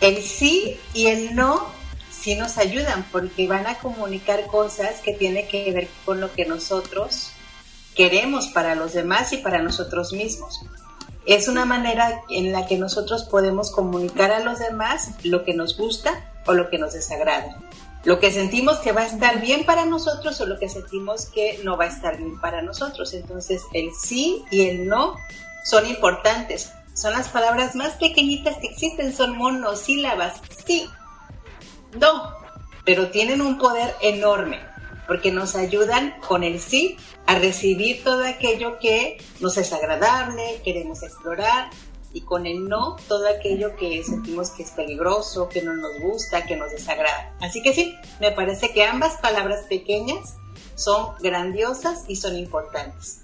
El 0.00 0.22
sí 0.22 0.76
y 0.94 1.06
el 1.06 1.34
no 1.34 1.66
sí 2.10 2.34
nos 2.34 2.58
ayudan 2.58 3.04
porque 3.10 3.48
van 3.48 3.66
a 3.66 3.78
comunicar 3.78 4.46
cosas 4.46 5.00
que 5.00 5.14
tienen 5.14 5.48
que 5.48 5.72
ver 5.72 5.88
con 6.04 6.20
lo 6.20 6.32
que 6.32 6.44
nosotros 6.44 7.30
queremos 7.94 8.48
para 8.48 8.74
los 8.74 8.92
demás 8.92 9.32
y 9.32 9.38
para 9.38 9.62
nosotros 9.62 10.12
mismos. 10.12 10.60
Es 11.26 11.48
una 11.48 11.64
manera 11.64 12.22
en 12.30 12.52
la 12.52 12.66
que 12.66 12.76
nosotros 12.78 13.24
podemos 13.24 13.70
comunicar 13.70 14.30
a 14.30 14.40
los 14.40 14.58
demás 14.58 15.10
lo 15.22 15.44
que 15.44 15.54
nos 15.54 15.76
gusta 15.76 16.32
o 16.46 16.52
lo 16.52 16.70
que 16.70 16.78
nos 16.78 16.92
desagrada 16.92 17.56
lo 18.04 18.18
que 18.18 18.30
sentimos 18.30 18.78
que 18.78 18.92
va 18.92 19.02
a 19.02 19.06
estar 19.06 19.40
bien 19.40 19.64
para 19.64 19.84
nosotros 19.84 20.40
o 20.40 20.46
lo 20.46 20.58
que 20.58 20.68
sentimos 20.68 21.26
que 21.26 21.60
no 21.64 21.76
va 21.76 21.84
a 21.84 21.88
estar 21.88 22.16
bien 22.16 22.40
para 22.40 22.62
nosotros. 22.62 23.12
Entonces 23.12 23.62
el 23.74 23.90
sí 23.94 24.44
y 24.50 24.62
el 24.62 24.88
no 24.88 25.16
son 25.64 25.86
importantes. 25.86 26.72
Son 26.94 27.12
las 27.12 27.28
palabras 27.28 27.74
más 27.76 27.92
pequeñitas 27.94 28.56
que 28.58 28.68
existen, 28.68 29.14
son 29.14 29.36
monosílabas. 29.36 30.40
Sí, 30.66 30.88
no, 31.98 32.34
pero 32.84 33.10
tienen 33.10 33.40
un 33.40 33.58
poder 33.58 33.94
enorme. 34.00 34.60
porque 35.10 35.32
nos 35.32 35.56
ayudan 35.56 36.14
con 36.20 36.44
el 36.44 36.60
sí 36.60 36.96
a 37.26 37.34
recibir 37.34 38.04
todo 38.04 38.24
aquello 38.24 38.78
que 38.78 39.18
nos 39.40 39.56
es 39.56 39.72
agradable, 39.72 40.60
queremos 40.64 41.02
explorar, 41.02 41.68
y 42.12 42.22
con 42.22 42.46
el 42.46 42.68
no 42.68 42.96
todo 43.08 43.28
aquello 43.28 43.76
que 43.76 44.02
sentimos 44.02 44.50
que 44.50 44.64
es 44.64 44.70
peligroso, 44.70 45.48
que 45.48 45.62
no 45.62 45.74
nos 45.74 46.00
gusta, 46.00 46.44
que 46.44 46.56
nos 46.56 46.70
desagrada. 46.70 47.34
Así 47.40 47.62
que 47.62 47.72
sí, 47.72 47.94
me 48.20 48.32
parece 48.32 48.72
que 48.72 48.84
ambas 48.84 49.16
palabras 49.18 49.66
pequeñas 49.68 50.36
son 50.74 51.14
grandiosas 51.20 52.04
y 52.08 52.16
son 52.16 52.36
importantes. 52.36 53.22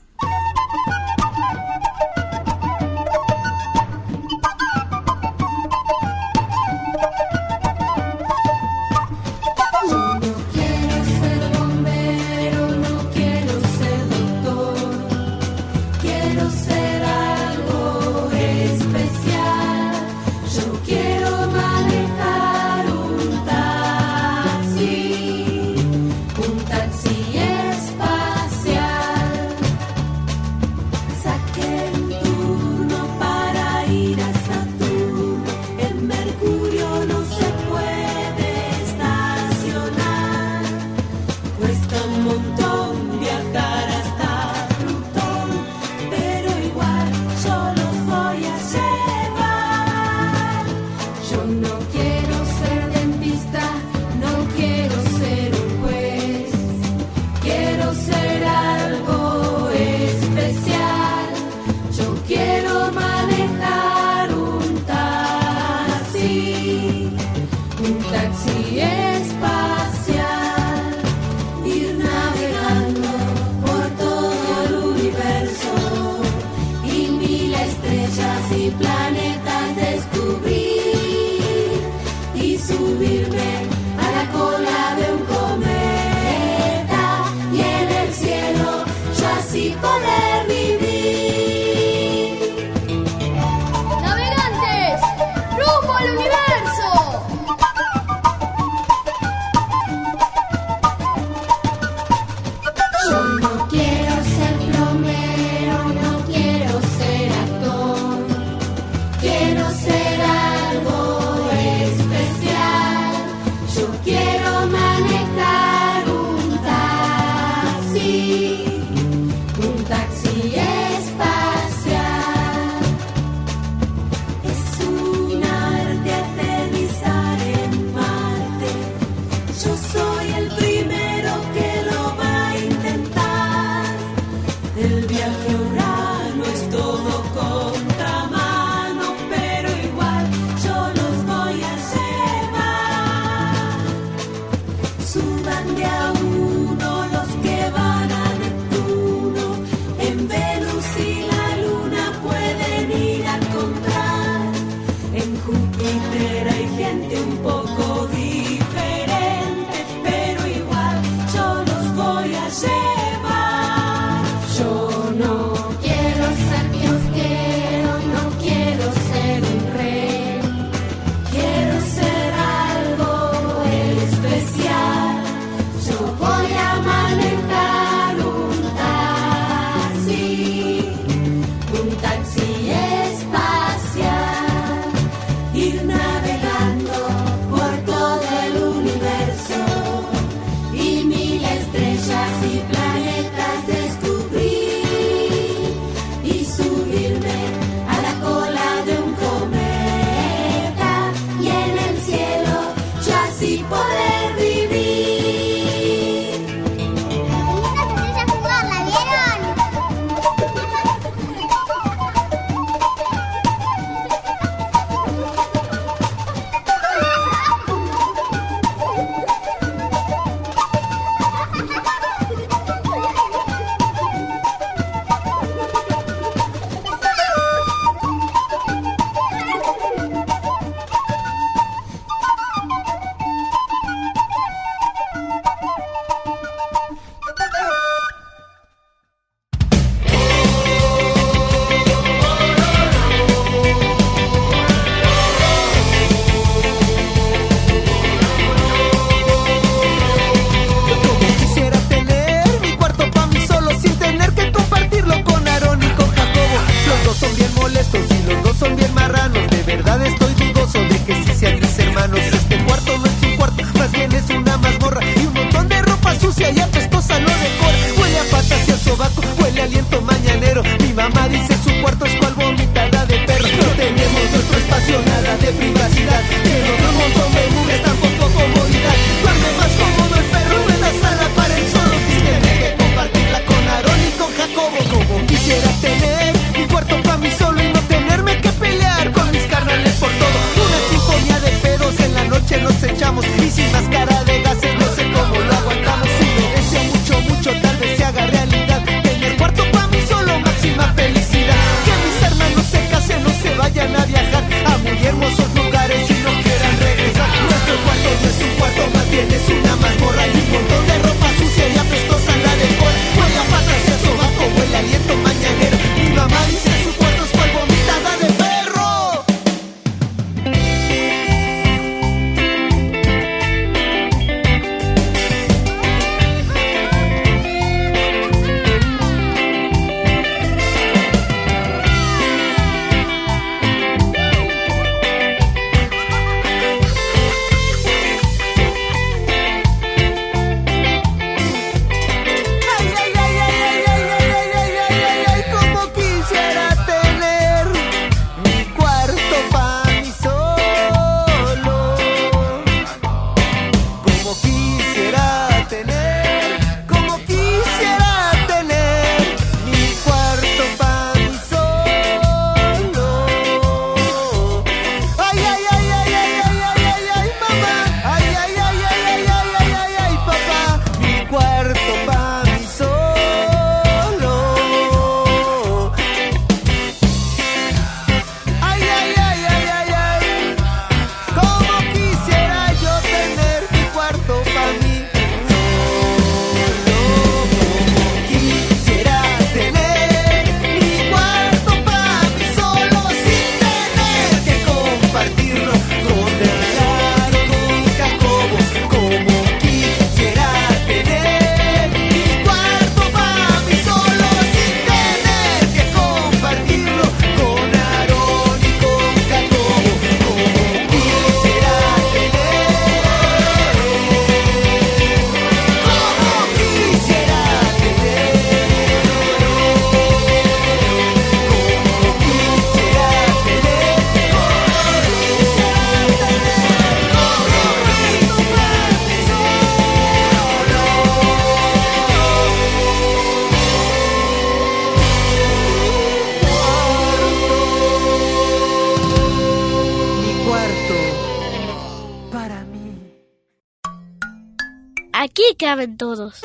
Caben 445.77 445.97
todos. 445.99 446.41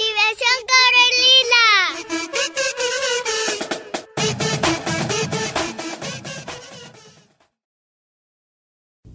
¡Diversión 0.00 0.58
Corelila! 0.72 1.66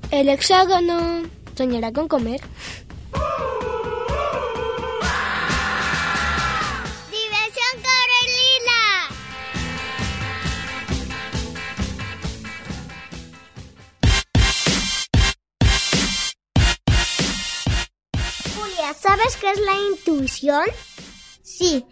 El 0.09 0.29
hexágono 0.29 1.29
soñará 1.55 1.93
con 1.93 2.07
comer. 2.07 2.41
Intuición? 20.37 20.63
Sí, 21.43 21.85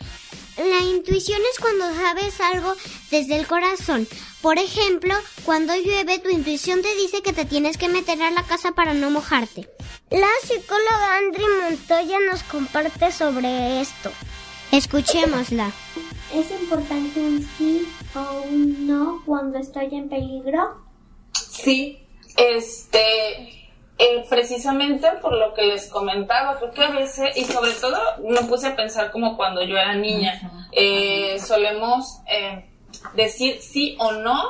la 0.58 0.80
intuición 0.80 1.40
es 1.52 1.60
cuando 1.60 1.94
sabes 1.96 2.40
algo 2.42 2.74
desde 3.10 3.38
el 3.38 3.48
corazón. 3.48 4.08
Por 4.42 4.60
ejemplo, 4.60 5.16
cuando 5.44 5.76
llueve, 5.76 6.20
tu 6.20 6.30
intuición 6.30 6.82
te 6.82 6.94
dice 6.96 7.22
que 7.22 7.34
te 7.34 7.46
tienes 7.46 7.78
que 7.78 7.90
meter 7.90 8.22
a 8.22 8.32
la 8.32 8.44
casa 8.44 8.74
para 8.74 8.94
no 8.94 9.10
mojarte. 9.10 9.70
La 10.12 10.28
psicóloga 10.44 11.18
Andri 11.18 11.44
Montoya 11.62 12.20
nos 12.30 12.44
comparte 12.44 13.12
sobre 13.12 13.82
esto. 13.82 14.12
Escuchémosla. 14.72 15.72
¿Es 16.34 16.52
importante 16.52 17.20
un 17.20 17.48
sí 17.58 17.88
o 18.14 18.44
un 18.50 18.88
no 18.88 19.24
cuando 19.26 19.58
estoy 19.58 19.88
en 19.96 20.10
peligro? 20.10 20.84
Sí, 21.34 22.00
este, 22.38 23.65
eh, 23.98 24.26
precisamente 24.30 25.08
por 25.22 25.34
lo 25.34 25.54
que 25.54 25.64
les 25.64 25.90
comentaba, 25.90 26.60
porque 26.60 26.84
a 26.84 26.92
veces, 26.92 27.36
y 27.38 27.46
sobre 27.46 27.72
todo 27.72 27.98
me 28.28 28.42
puse 28.42 28.68
a 28.68 28.76
pensar 28.76 29.12
como 29.12 29.38
cuando 29.38 29.64
yo 29.64 29.78
era 29.78 29.96
niña, 29.96 30.68
eh, 30.72 31.40
solemos 31.40 32.20
eh, 32.28 32.70
decir 33.16 33.62
sí 33.62 33.96
o 34.00 34.12
no 34.12 34.44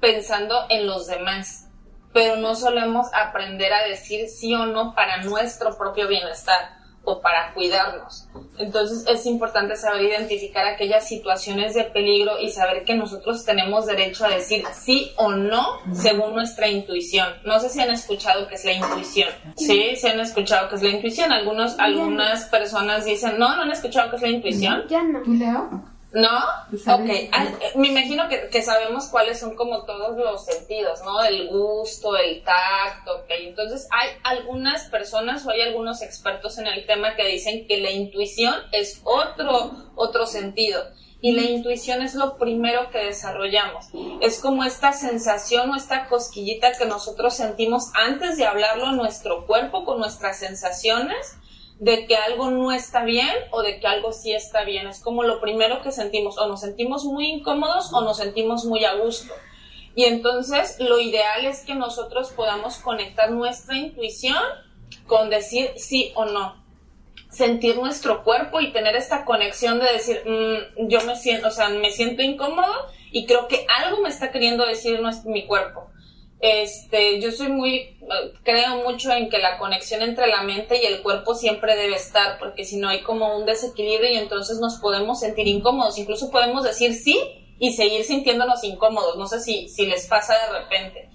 pensando 0.00 0.66
en 0.68 0.86
los 0.86 1.06
demás, 1.06 1.68
pero 2.12 2.36
no 2.36 2.54
solemos 2.54 3.08
aprender 3.14 3.72
a 3.72 3.84
decir 3.84 4.28
sí 4.28 4.54
o 4.54 4.66
no 4.66 4.94
para 4.94 5.22
nuestro 5.22 5.76
propio 5.76 6.06
bienestar 6.08 6.81
o 7.04 7.20
para 7.20 7.52
cuidarnos. 7.54 8.28
Entonces 8.58 9.04
es 9.08 9.26
importante 9.26 9.76
saber 9.76 10.02
identificar 10.02 10.66
aquellas 10.66 11.08
situaciones 11.08 11.74
de 11.74 11.84
peligro 11.84 12.38
y 12.40 12.50
saber 12.50 12.84
que 12.84 12.94
nosotros 12.94 13.44
tenemos 13.44 13.86
derecho 13.86 14.24
a 14.24 14.28
decir 14.28 14.64
sí 14.72 15.10
o 15.16 15.32
no 15.32 15.78
según 15.92 16.34
nuestra 16.34 16.68
intuición. 16.68 17.28
No 17.44 17.58
sé 17.60 17.68
si 17.68 17.80
han 17.80 17.90
escuchado 17.90 18.46
qué 18.48 18.54
es 18.54 18.64
la 18.64 18.72
intuición. 18.72 19.28
Sí, 19.56 19.96
si 19.96 20.06
han 20.06 20.20
escuchado 20.20 20.68
qué 20.68 20.76
es 20.76 20.82
la 20.82 20.90
intuición. 20.90 21.32
Algunos, 21.32 21.78
algunas 21.78 22.44
personas 22.46 23.04
dicen, 23.04 23.38
no, 23.38 23.56
no 23.56 23.62
han 23.62 23.72
escuchado 23.72 24.10
qué 24.10 24.16
es 24.16 24.22
la 24.22 24.28
intuición. 24.28 24.82
Yo 24.88 25.02
no. 25.02 25.91
¿No? 26.12 26.28
Ok, 26.28 27.10
ah, 27.32 27.46
eh, 27.60 27.72
me 27.74 27.88
imagino 27.88 28.28
que, 28.28 28.48
que 28.50 28.60
sabemos 28.60 29.06
cuáles 29.06 29.40
son 29.40 29.56
como 29.56 29.84
todos 29.84 30.14
los 30.16 30.44
sentidos, 30.44 31.00
¿no? 31.04 31.22
El 31.22 31.48
gusto, 31.48 32.16
el 32.16 32.44
tacto, 32.44 33.16
ok. 33.16 33.30
Entonces 33.40 33.88
hay 33.90 34.10
algunas 34.22 34.90
personas 34.90 35.46
o 35.46 35.50
hay 35.50 35.62
algunos 35.62 36.02
expertos 36.02 36.58
en 36.58 36.66
el 36.66 36.86
tema 36.86 37.16
que 37.16 37.26
dicen 37.26 37.66
que 37.66 37.80
la 37.80 37.90
intuición 37.90 38.54
es 38.72 39.00
otro, 39.04 39.72
otro 39.94 40.26
sentido. 40.26 40.82
Y 41.22 41.32
la 41.32 41.42
intuición 41.42 42.02
es 42.02 42.16
lo 42.16 42.36
primero 42.36 42.90
que 42.90 42.98
desarrollamos. 42.98 43.86
Es 44.20 44.40
como 44.40 44.64
esta 44.64 44.92
sensación 44.92 45.70
o 45.70 45.76
esta 45.76 46.08
cosquillita 46.08 46.72
que 46.72 46.84
nosotros 46.84 47.34
sentimos 47.34 47.84
antes 47.94 48.36
de 48.36 48.44
hablarlo 48.44 48.86
a 48.86 48.92
nuestro 48.92 49.46
cuerpo 49.46 49.84
con 49.84 50.00
nuestras 50.00 50.40
sensaciones 50.40 51.38
de 51.82 52.06
que 52.06 52.14
algo 52.14 52.48
no 52.48 52.70
está 52.70 53.02
bien 53.02 53.34
o 53.50 53.60
de 53.60 53.80
que 53.80 53.88
algo 53.88 54.12
sí 54.12 54.32
está 54.32 54.62
bien. 54.62 54.86
Es 54.86 55.00
como 55.00 55.24
lo 55.24 55.40
primero 55.40 55.82
que 55.82 55.90
sentimos, 55.90 56.38
o 56.38 56.46
nos 56.46 56.60
sentimos 56.60 57.04
muy 57.04 57.26
incómodos 57.26 57.92
o 57.92 58.02
nos 58.02 58.18
sentimos 58.18 58.64
muy 58.64 58.84
a 58.84 58.94
gusto. 58.94 59.34
Y 59.96 60.04
entonces 60.04 60.76
lo 60.78 61.00
ideal 61.00 61.44
es 61.44 61.64
que 61.64 61.74
nosotros 61.74 62.30
podamos 62.30 62.76
conectar 62.76 63.32
nuestra 63.32 63.76
intuición 63.76 64.38
con 65.08 65.28
decir 65.28 65.72
sí 65.74 66.12
o 66.14 66.24
no. 66.24 66.54
Sentir 67.30 67.76
nuestro 67.76 68.22
cuerpo 68.22 68.60
y 68.60 68.72
tener 68.72 68.94
esta 68.94 69.24
conexión 69.24 69.80
de 69.80 69.92
decir, 69.92 70.22
mm, 70.24 70.86
yo 70.86 71.00
me 71.00 71.16
siento, 71.16 71.48
o 71.48 71.50
sea, 71.50 71.68
me 71.68 71.90
siento 71.90 72.22
incómodo 72.22 72.72
y 73.10 73.26
creo 73.26 73.48
que 73.48 73.66
algo 73.82 74.02
me 74.02 74.08
está 74.08 74.30
queriendo 74.30 74.64
decir 74.64 75.00
mi 75.24 75.48
cuerpo. 75.48 75.91
Este, 76.42 77.20
yo 77.20 77.30
soy 77.30 77.50
muy, 77.50 77.96
creo 78.42 78.78
mucho 78.78 79.12
en 79.12 79.30
que 79.30 79.38
la 79.38 79.58
conexión 79.58 80.02
entre 80.02 80.26
la 80.26 80.42
mente 80.42 80.82
y 80.82 80.86
el 80.86 81.00
cuerpo 81.00 81.36
siempre 81.36 81.76
debe 81.76 81.94
estar, 81.94 82.36
porque 82.40 82.64
si 82.64 82.78
no 82.78 82.88
hay 82.88 83.02
como 83.02 83.36
un 83.36 83.46
desequilibrio 83.46 84.10
y 84.10 84.16
entonces 84.16 84.58
nos 84.58 84.78
podemos 84.80 85.20
sentir 85.20 85.46
incómodos, 85.46 85.98
incluso 85.98 86.32
podemos 86.32 86.64
decir 86.64 86.94
sí 86.94 87.16
y 87.60 87.72
seguir 87.74 88.02
sintiéndonos 88.02 88.64
incómodos, 88.64 89.16
no 89.16 89.28
sé 89.28 89.38
si, 89.38 89.68
si 89.68 89.86
les 89.86 90.08
pasa 90.08 90.34
de 90.34 90.58
repente, 90.58 91.10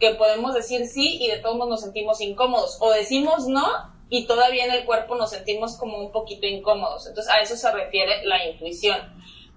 que 0.00 0.16
podemos 0.16 0.52
decir 0.52 0.84
sí 0.88 1.16
y 1.22 1.28
de 1.28 1.36
todos 1.36 1.54
modos 1.54 1.70
nos 1.70 1.80
sentimos 1.82 2.20
incómodos, 2.20 2.76
o 2.80 2.90
decimos 2.90 3.46
no 3.46 3.64
y 4.10 4.26
todavía 4.26 4.64
en 4.64 4.72
el 4.72 4.84
cuerpo 4.84 5.14
nos 5.14 5.30
sentimos 5.30 5.76
como 5.76 5.98
un 5.98 6.10
poquito 6.10 6.48
incómodos, 6.48 7.06
entonces 7.06 7.32
a 7.32 7.40
eso 7.40 7.56
se 7.56 7.70
refiere 7.70 8.24
la 8.24 8.48
intuición. 8.48 8.98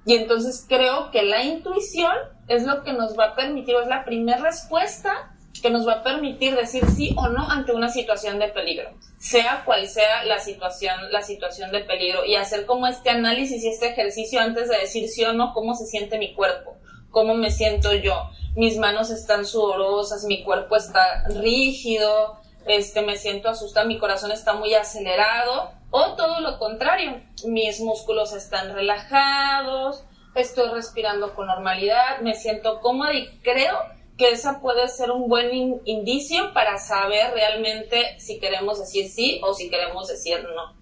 Y 0.05 0.13
entonces 0.17 0.63
creo 0.69 1.09
que 1.09 1.23
la 1.23 1.43
intuición 1.43 2.13
es 2.47 2.63
lo 2.63 2.83
que 2.83 2.93
nos 2.93 3.17
va 3.17 3.27
a 3.27 3.35
permitir, 3.35 3.75
es 3.81 3.87
la 3.87 4.05
primera 4.05 4.37
respuesta 4.37 5.31
que 5.61 5.69
nos 5.69 5.87
va 5.87 5.93
a 5.93 6.03
permitir 6.03 6.55
decir 6.55 6.85
sí 6.85 7.15
o 7.17 7.27
no 7.27 7.49
ante 7.49 7.71
una 7.71 7.89
situación 7.89 8.39
de 8.39 8.49
peligro, 8.49 8.89
sea 9.17 9.63
cual 9.65 9.87
sea 9.87 10.23
la 10.25 10.39
situación, 10.39 10.95
la 11.11 11.21
situación 11.21 11.71
de 11.71 11.79
peligro, 11.79 12.25
y 12.25 12.35
hacer 12.35 12.65
como 12.65 12.87
este 12.87 13.09
análisis 13.09 13.63
y 13.63 13.69
este 13.69 13.89
ejercicio 13.89 14.41
antes 14.41 14.69
de 14.69 14.77
decir 14.77 15.07
sí 15.09 15.23
o 15.23 15.33
no, 15.33 15.53
cómo 15.53 15.73
se 15.73 15.85
siente 15.85 16.17
mi 16.17 16.33
cuerpo, 16.33 16.75
cómo 17.09 17.33
me 17.33 17.51
siento 17.51 17.93
yo, 17.93 18.29
mis 18.55 18.77
manos 18.77 19.09
están 19.09 19.45
sudorosas, 19.45 20.25
mi 20.25 20.43
cuerpo 20.43 20.75
está 20.75 21.23
rígido, 21.29 22.37
este, 22.67 23.01
me 23.01 23.17
siento 23.17 23.49
asustada, 23.49 23.85
mi 23.85 23.97
corazón 23.97 24.31
está 24.31 24.53
muy 24.53 24.73
acelerado, 24.73 25.71
o 25.91 26.15
todo 26.15 26.41
lo 26.41 26.59
contrario, 26.59 27.21
mis 27.45 27.79
músculos 27.79 28.33
están 28.33 28.73
relajados, 28.73 30.03
estoy 30.35 30.69
respirando 30.73 31.33
con 31.33 31.47
normalidad, 31.47 32.19
me 32.21 32.33
siento 32.33 32.79
cómoda 32.81 33.13
y 33.13 33.27
creo 33.43 33.77
que 34.17 34.29
esa 34.29 34.61
puede 34.61 34.87
ser 34.87 35.11
un 35.11 35.27
buen 35.27 35.53
in 35.53 35.81
indicio 35.85 36.53
para 36.53 36.77
saber 36.77 37.33
realmente 37.33 38.19
si 38.19 38.39
queremos 38.39 38.79
decir 38.79 39.09
sí 39.09 39.41
o 39.43 39.53
si 39.53 39.69
queremos 39.69 40.07
decir 40.07 40.43
no. 40.43 40.75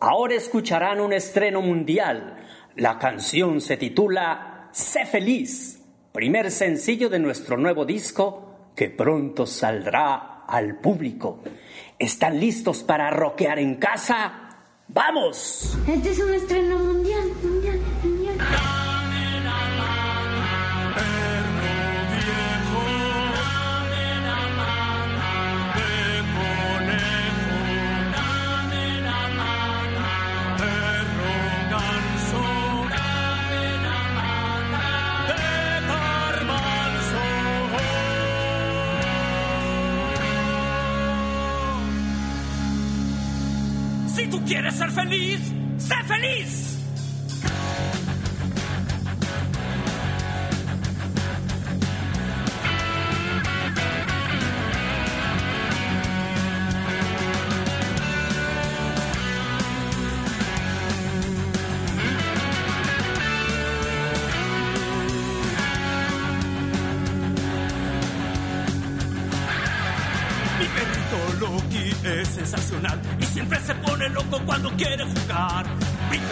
Ahora 0.00 0.34
escucharán 0.34 1.00
un 1.00 1.12
estreno 1.12 1.60
mundial. 1.60 2.36
La 2.76 2.98
canción 2.98 3.60
se 3.60 3.76
titula 3.76 4.68
Sé 4.72 5.06
feliz, 5.06 5.82
primer 6.12 6.50
sencillo 6.50 7.08
de 7.08 7.18
nuestro 7.18 7.56
nuevo 7.56 7.84
disco 7.84 8.72
que 8.76 8.90
pronto 8.90 9.46
saldrá 9.46 10.44
al 10.46 10.78
público. 10.78 11.40
¿Están 11.98 12.38
listos 12.38 12.84
para 12.84 13.10
rockear 13.10 13.58
en 13.58 13.76
casa? 13.76 14.48
¡Vamos! 14.88 15.76
Este 15.88 16.10
es 16.10 16.18
un 16.20 16.32
estreno 16.32 16.78
mundial, 16.78 17.28
mundial, 17.42 17.80
mundial. 18.02 18.17
Si 44.18 44.26
tú 44.26 44.44
quieres 44.44 44.74
ser 44.74 44.90
feliz, 44.90 45.40
sé 45.78 45.94
feliz. 46.08 46.77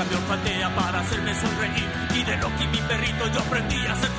Me 0.04 0.14
olfatea 0.14 0.74
para 0.74 1.00
hacerme 1.00 1.34
sonreír. 1.34 1.88
Y 2.14 2.22
de 2.22 2.36
Loki 2.36 2.66
mi 2.66 2.78
perrito 2.82 3.28
yo 3.28 3.40
aprendí 3.40 3.86
a 3.86 3.96
ser 3.96 4.10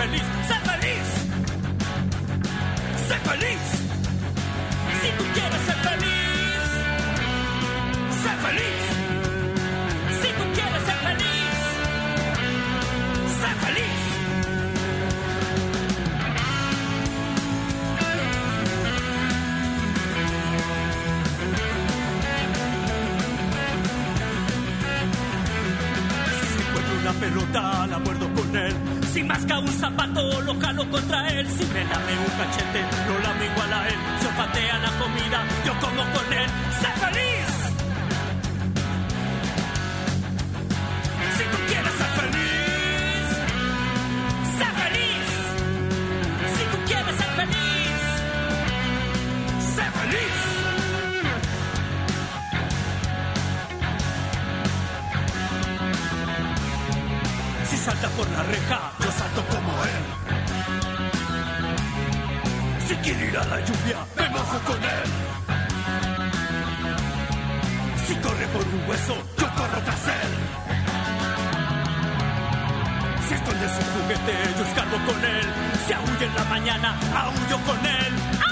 juguete, 74.08 74.34
yo 74.58 74.64
escarbo 74.64 74.98
con 75.06 75.26
él. 75.26 75.46
Si 75.86 75.94
aúlla 75.94 76.26
en 76.26 76.36
la 76.36 76.44
mañana, 76.46 76.96
aullo 77.14 77.58
con 77.66 77.86
él. 77.86 78.47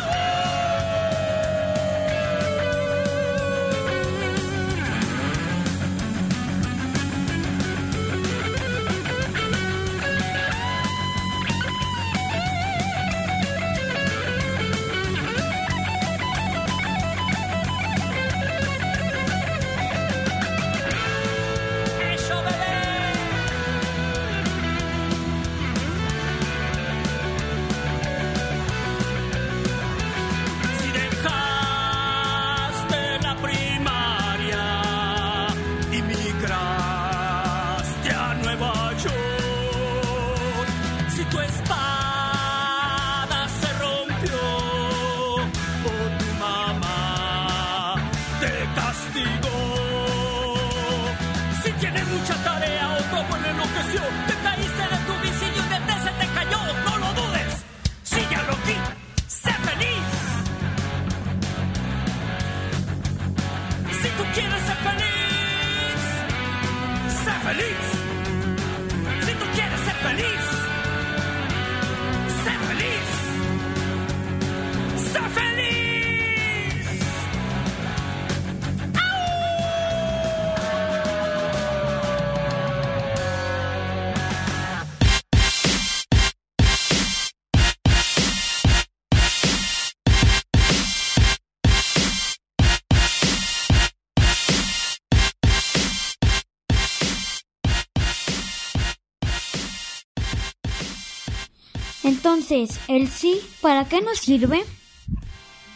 Entonces, 102.05 102.79
¿el 102.87 103.09
sí 103.09 103.41
para 103.61 103.85
qué 103.89 103.99
nos 103.99 104.19
sirve? 104.19 104.63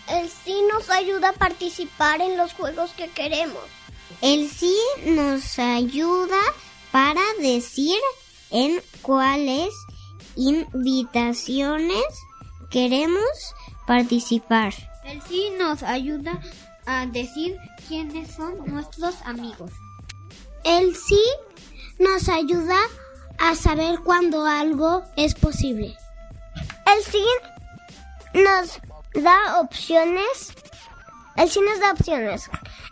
El 0.07 0.29
sí 0.29 0.61
nos 0.71 0.87
ayuda 0.91 1.29
a 1.29 1.33
participar 1.33 2.21
en 2.21 2.37
los 2.37 2.53
juegos 2.53 2.91
que 2.91 3.09
queremos. 3.09 3.63
El 4.21 4.47
sí 4.47 4.75
nos 5.07 5.57
ayuda 5.57 6.39
para 6.91 7.21
decir 7.41 7.97
en 8.51 8.79
cuáles 9.01 9.73
invitaciones 10.35 12.05
queremos 12.69 13.55
participar. 13.87 14.75
El 15.05 15.23
sí 15.23 15.49
nos 15.57 15.81
ayuda 15.81 16.39
a 16.85 17.07
decir 17.07 17.57
quiénes 17.87 18.35
son 18.35 18.53
nuestros 18.67 19.15
amigos. 19.25 19.71
El 20.63 20.95
sí 20.95 21.23
nos 21.97 22.29
ayuda 22.29 22.77
a 23.39 23.55
saber 23.55 24.01
cuándo 24.01 24.45
algo 24.45 25.01
es 25.15 25.33
posible. 25.33 25.97
El 26.91 27.03
sí 27.03 27.25
nos 28.33 28.79
da 29.23 29.59
opciones. 29.61 30.53
El 31.35 31.49
sí 31.49 31.59
nos 31.61 31.79
da 31.79 31.91
opciones. 31.91 32.49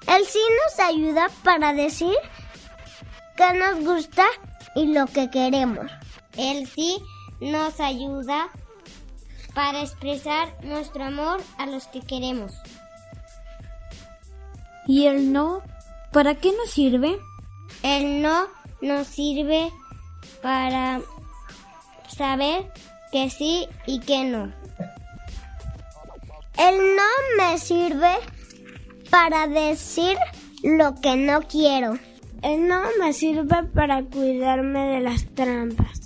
El 0.08 0.26
sí 0.26 0.40
nos 0.64 0.80
ayuda 0.80 1.28
para 1.44 1.74
decir 1.74 2.16
qué 3.36 3.54
nos 3.54 3.84
gusta 3.84 4.26
y 4.76 4.94
lo 4.94 5.08
que 5.08 5.30
queremos. 5.30 5.92
El 6.38 6.68
sí 6.68 7.02
nos 7.40 7.80
ayuda 7.80 8.50
para 9.54 9.82
expresar 9.82 10.54
nuestro 10.64 11.04
amor 11.04 11.42
a 11.58 11.66
los 11.66 11.88
que 11.88 12.02
queremos. 12.02 12.54
¿Y 14.86 15.08
el 15.08 15.34
no 15.34 15.64
para 16.14 16.36
qué 16.36 16.52
nos 16.52 16.70
sirve? 16.70 17.18
El 17.82 18.22
no 18.22 18.48
nos 18.82 19.08
sirve 19.08 19.72
para 20.42 21.02
saber 22.16 22.72
que 23.12 23.30
sí 23.30 23.68
y 23.86 24.00
que 24.00 24.26
no. 24.26 24.54
El 26.58 26.96
no 26.96 27.04
me 27.38 27.58
sirve 27.60 28.16
para 29.10 29.48
decir 29.48 30.18
lo 30.64 30.96
que 30.96 31.16
no 31.16 31.42
quiero. 31.44 32.00
El 32.42 32.68
no 32.68 32.82
me 33.00 33.14
sirve 33.14 33.64
para 33.74 34.04
cuidarme 34.04 34.88
de 34.88 35.00
las 35.02 35.26
trampas. 35.34 36.02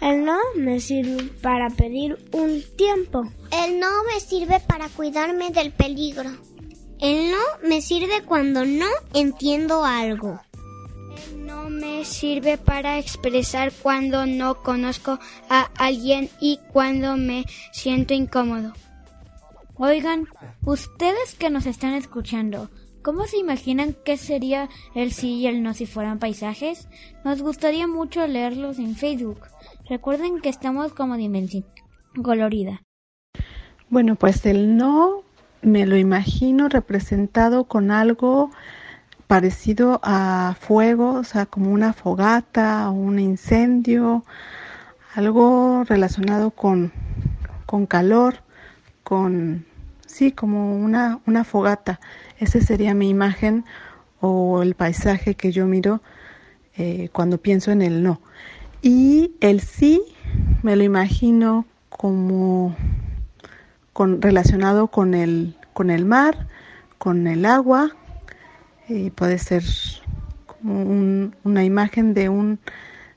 El 0.00 0.24
no 0.24 0.38
me 0.56 0.80
sirve 0.80 1.24
para 1.42 1.70
pedir 1.70 2.18
un 2.32 2.62
tiempo. 2.76 3.22
El 3.50 3.78
no 3.78 3.88
me 4.12 4.20
sirve 4.20 4.60
para 4.60 4.88
cuidarme 4.88 5.50
del 5.50 5.72
peligro. 5.72 6.30
El 7.00 7.30
no 7.30 7.68
me 7.68 7.80
sirve 7.82 8.22
cuando 8.24 8.64
no 8.64 8.88
entiendo 9.14 9.84
algo. 9.84 10.40
No 11.36 11.70
me 11.70 12.04
sirve 12.04 12.58
para 12.58 12.98
expresar 12.98 13.72
cuando 13.72 14.26
no 14.26 14.62
conozco 14.62 15.18
a 15.48 15.70
alguien 15.76 16.28
y 16.40 16.58
cuando 16.72 17.16
me 17.16 17.44
siento 17.72 18.14
incómodo. 18.14 18.72
Oigan, 19.76 20.26
ustedes 20.64 21.34
que 21.38 21.50
nos 21.50 21.66
están 21.66 21.94
escuchando, 21.94 22.70
¿cómo 23.02 23.26
se 23.26 23.38
imaginan 23.38 23.96
qué 24.04 24.16
sería 24.16 24.68
el 24.94 25.12
sí 25.12 25.34
y 25.34 25.46
el 25.46 25.62
no 25.62 25.74
si 25.74 25.86
fueran 25.86 26.18
paisajes? 26.18 26.88
Nos 27.24 27.42
gustaría 27.42 27.86
mucho 27.86 28.26
leerlos 28.26 28.78
en 28.78 28.94
Facebook. 28.94 29.40
Recuerden 29.88 30.40
que 30.40 30.48
estamos 30.48 30.92
como 30.92 31.16
Dimensión 31.16 31.64
Colorida. 32.22 32.82
Bueno, 33.88 34.14
pues 34.16 34.46
el 34.46 34.76
no 34.76 35.24
me 35.62 35.86
lo 35.86 35.96
imagino 35.96 36.68
representado 36.68 37.64
con 37.64 37.90
algo 37.90 38.50
parecido 39.32 39.98
a 40.02 40.56
fuego, 40.60 41.14
o 41.14 41.24
sea, 41.24 41.46
como 41.46 41.70
una 41.70 41.94
fogata 41.94 42.90
un 42.90 43.18
incendio, 43.18 44.26
algo 45.14 45.84
relacionado 45.84 46.50
con, 46.50 46.92
con 47.64 47.86
calor, 47.86 48.42
con, 49.02 49.64
sí, 50.06 50.32
como 50.32 50.76
una, 50.76 51.20
una 51.24 51.44
fogata. 51.44 51.98
Esa 52.40 52.60
sería 52.60 52.92
mi 52.92 53.08
imagen 53.08 53.64
o 54.20 54.62
el 54.62 54.74
paisaje 54.74 55.34
que 55.34 55.50
yo 55.50 55.64
miro 55.64 56.02
eh, 56.76 57.08
cuando 57.10 57.38
pienso 57.38 57.70
en 57.70 57.80
el 57.80 58.02
no. 58.02 58.20
Y 58.82 59.32
el 59.40 59.62
sí 59.62 60.02
me 60.62 60.76
lo 60.76 60.82
imagino 60.82 61.64
como 61.88 62.76
con, 63.94 64.20
relacionado 64.20 64.88
con 64.88 65.14
el, 65.14 65.56
con 65.72 65.88
el 65.88 66.04
mar, 66.04 66.48
con 66.98 67.26
el 67.26 67.46
agua, 67.46 67.96
y 68.92 69.10
puede 69.10 69.38
ser 69.38 69.62
como 70.46 71.30
una 71.44 71.64
imagen 71.64 72.14
de, 72.14 72.28
un, 72.28 72.58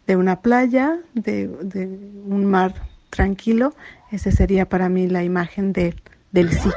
de 0.07 0.15
una 0.15 0.41
playa, 0.41 0.97
de, 1.13 1.47
de 1.47 1.86
un 2.26 2.45
mar 2.45 2.73
tranquilo, 3.09 3.73
esa 4.11 4.32
sería 4.32 4.67
para 4.67 4.89
mí 4.89 5.07
la 5.07 5.23
imagen 5.23 5.73
de, 5.73 5.95
del 6.32 6.51
sí. 6.51 6.69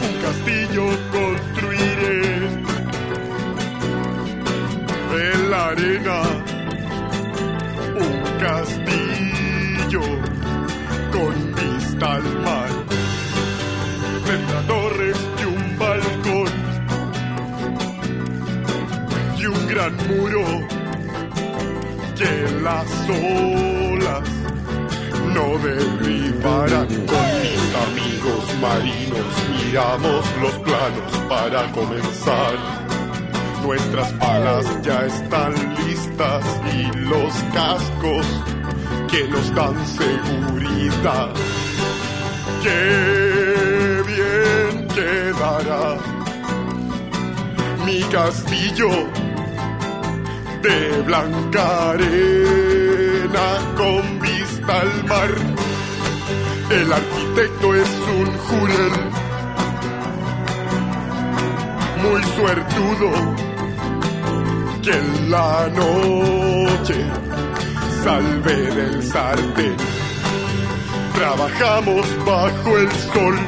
Un 0.00 0.22
castillo 0.22 0.84
construiré 1.12 2.36
en 5.32 5.50
la 5.50 5.68
arena. 5.68 6.22
Un 7.96 8.38
castillo 8.40 10.23
gran 19.84 19.96
muro 20.08 20.44
que 22.16 22.60
las 22.62 22.90
olas 23.10 24.28
no 25.34 25.58
derribarán. 25.58 26.88
Con 26.88 27.26
mis 27.42 27.64
amigos 27.86 28.44
marinos 28.60 29.26
miramos 29.50 30.24
los 30.40 30.52
planos 30.60 31.12
para 31.28 31.70
comenzar. 31.72 32.54
Nuestras 33.62 34.12
palas 34.12 34.66
ya 34.82 35.06
están 35.06 35.52
listas 35.86 36.44
y 36.74 36.96
los 36.98 37.32
cascos 37.52 38.26
que 39.10 39.28
nos 39.28 39.54
dan 39.54 39.86
seguridad. 39.86 41.30
Qué 42.62 44.02
bien 44.06 44.88
quedará 44.88 45.96
mi 47.86 48.00
castillo 48.04 49.24
de 50.64 51.02
blanca 51.02 51.90
arena 51.90 53.48
con 53.76 54.18
vista 54.18 54.80
al 54.80 55.04
mar. 55.04 55.32
El 56.70 56.90
arquitecto 56.90 57.74
es 57.74 57.90
un 58.20 58.28
jurel 58.46 58.94
muy 62.04 62.22
suertudo 62.36 63.10
que 64.82 64.92
en 64.92 65.30
la 65.30 65.68
noche 65.68 66.98
salve 68.02 68.56
del 68.78 69.02
sartén. 69.02 69.76
Trabajamos 71.14 72.06
bajo 72.24 72.78
el 72.78 72.90
sol 73.12 73.38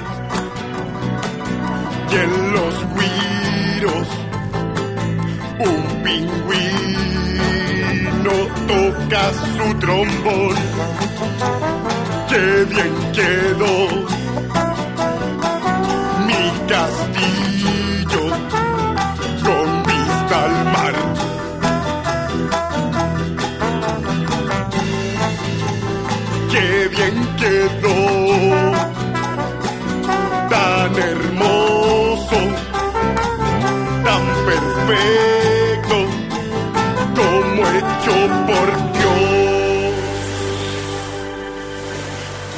y 2.10 2.14
en 2.14 2.52
los 2.52 2.74
guiros 2.94 4.08
un 5.58 6.02
pingüino 6.02 7.05
toca 8.32 9.32
su 9.56 9.74
trombón. 9.78 10.56
Qué 12.28 12.64
bien 12.64 12.94
quedó 13.12 13.74
mi 16.26 16.44
castillo 16.66 18.24
con 19.44 19.82
vista 19.84 20.44
al 20.44 20.64
mar. 20.64 20.94
Qué 26.50 26.88
bien 26.88 27.16
quedó 27.36 28.55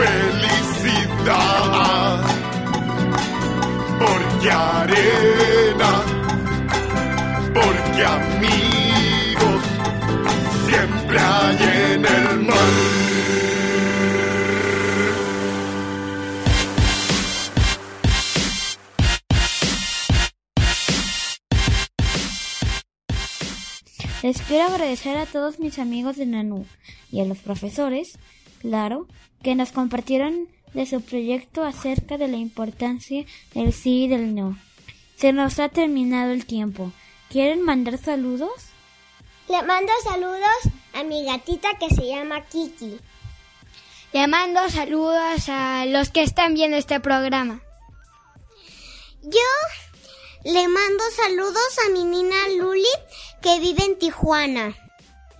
Felicidad! 0.00 1.40
Porque 3.98 4.50
arena, 4.50 5.92
porque 7.54 8.02
amigos 8.04 9.62
siempre 10.66 11.18
hay 11.18 11.58
en 11.94 12.04
el 12.06 12.40
mar. 12.40 13.00
Les 24.22 24.42
quiero 24.42 24.64
agradecer 24.66 25.16
a 25.16 25.24
todos 25.24 25.58
mis 25.58 25.78
amigos 25.78 26.16
de 26.16 26.26
Nanú 26.26 26.66
y 27.10 27.20
a 27.20 27.24
los 27.24 27.38
profesores, 27.38 28.18
claro, 28.60 29.06
que 29.42 29.54
nos 29.54 29.72
compartieron 29.72 30.48
de 30.74 30.86
su 30.86 31.00
proyecto 31.00 31.64
acerca 31.64 32.18
de 32.18 32.28
la 32.28 32.36
importancia 32.36 33.24
del 33.54 33.72
sí 33.72 34.04
y 34.04 34.08
del 34.08 34.34
no. 34.34 34.58
Se 35.16 35.32
nos 35.32 35.58
ha 35.58 35.68
terminado 35.68 36.30
el 36.30 36.46
tiempo. 36.46 36.92
¿Quieren 37.28 37.62
mandar 37.62 37.98
saludos? 37.98 38.50
Le 39.48 39.62
mando 39.62 39.92
saludos 40.04 40.74
a 40.94 41.02
mi 41.02 41.24
gatita 41.24 41.76
que 41.78 41.94
se 41.94 42.06
llama 42.06 42.46
Kiki. 42.46 42.98
Le 44.12 44.26
mando 44.26 44.68
saludos 44.68 45.48
a 45.48 45.86
los 45.86 46.10
que 46.10 46.22
están 46.22 46.54
viendo 46.54 46.76
este 46.76 47.00
programa. 47.00 47.60
Yo 49.22 49.50
le 50.44 50.66
mando 50.68 51.04
saludos 51.14 51.78
a 51.86 51.90
mi 51.90 52.04
nina 52.04 52.36
Luli 52.56 52.88
que 53.42 53.60
vive 53.60 53.84
en 53.84 53.98
Tijuana. 53.98 54.74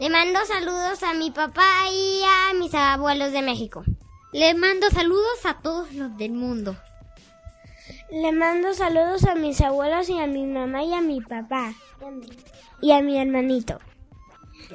Le 0.00 0.08
mando 0.08 0.40
saludos 0.46 1.02
a 1.02 1.12
mi 1.12 1.30
papá 1.30 1.84
y 1.92 2.22
a 2.22 2.54
mis 2.54 2.72
abuelos 2.72 3.32
de 3.32 3.42
México. 3.42 3.84
Le 4.32 4.54
mando 4.54 4.88
saludos 4.88 5.44
a 5.44 5.60
todos 5.60 5.92
los 5.92 6.16
del 6.16 6.32
mundo. 6.32 6.74
Le 8.10 8.32
mando 8.32 8.72
saludos 8.72 9.24
a 9.24 9.34
mis 9.34 9.60
abuelos 9.60 10.08
y 10.08 10.18
a 10.18 10.26
mi 10.26 10.46
mamá 10.46 10.84
y 10.84 10.94
a 10.94 11.02
mi 11.02 11.20
papá. 11.20 11.74
Y 12.80 12.92
a 12.92 13.02
mi 13.02 13.18
hermanito. 13.18 13.78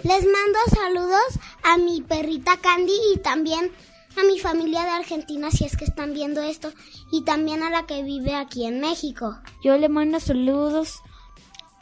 Les 0.03 0.23
mando 0.26 0.59
saludos 0.71 1.39
a 1.63 1.80
mi 1.80 2.03
perrita 2.03 2.57
Candy 2.57 2.95
y 3.15 3.17
también 3.17 3.71
a 4.17 4.23
mi 4.26 4.38
familia 4.38 4.84
de 4.84 4.91
Argentina 4.91 5.49
si 5.49 5.65
es 5.65 5.76
que 5.76 5.86
están 5.86 6.13
viendo 6.13 6.43
esto 6.43 6.71
y 7.11 7.23
también 7.23 7.63
a 7.63 7.71
la 7.71 7.88
que 7.88 8.03
vive 8.03 8.36
aquí 8.36 8.67
en 8.67 8.80
México. 8.80 9.36
Yo 9.63 9.76
le 9.80 9.89
mando 9.89 10.19
saludos 10.19 11.01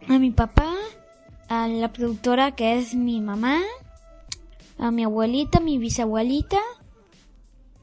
a 0.08 0.18
mi 0.18 0.32
papá, 0.32 0.74
a 1.54 1.68
la 1.68 1.94
productora 1.94 2.56
que 2.56 2.78
es 2.78 2.96
mi 2.96 3.22
mamá, 3.22 3.62
a 4.78 4.92
mi 4.92 5.04
abuelita, 5.04 5.60
mi 5.60 5.78
bisabuelita, 5.78 6.60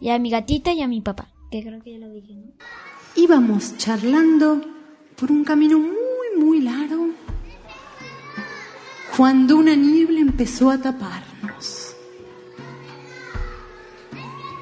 y 0.01 0.09
a 0.09 0.19
mi 0.19 0.31
gatita 0.31 0.73
y 0.73 0.83
a 0.83 0.89
mi 0.89 1.01
papá, 1.01 1.29
que 1.51 1.63
creo 1.63 1.83
que 1.83 1.93
ya 1.93 1.99
lo 1.99 2.13
dije, 2.13 2.35
¿no? 2.35 2.53
Íbamos 3.17 3.77
charlando 3.77 4.61
por 5.17 5.31
un 5.31 5.45
camino 5.45 5.79
muy, 5.79 6.43
muy 6.45 6.61
largo 6.61 7.09
cuando 9.17 9.57
una 9.57 9.75
niebla 9.75 10.21
empezó 10.21 10.71
a 10.71 10.79
taparnos. 10.79 11.95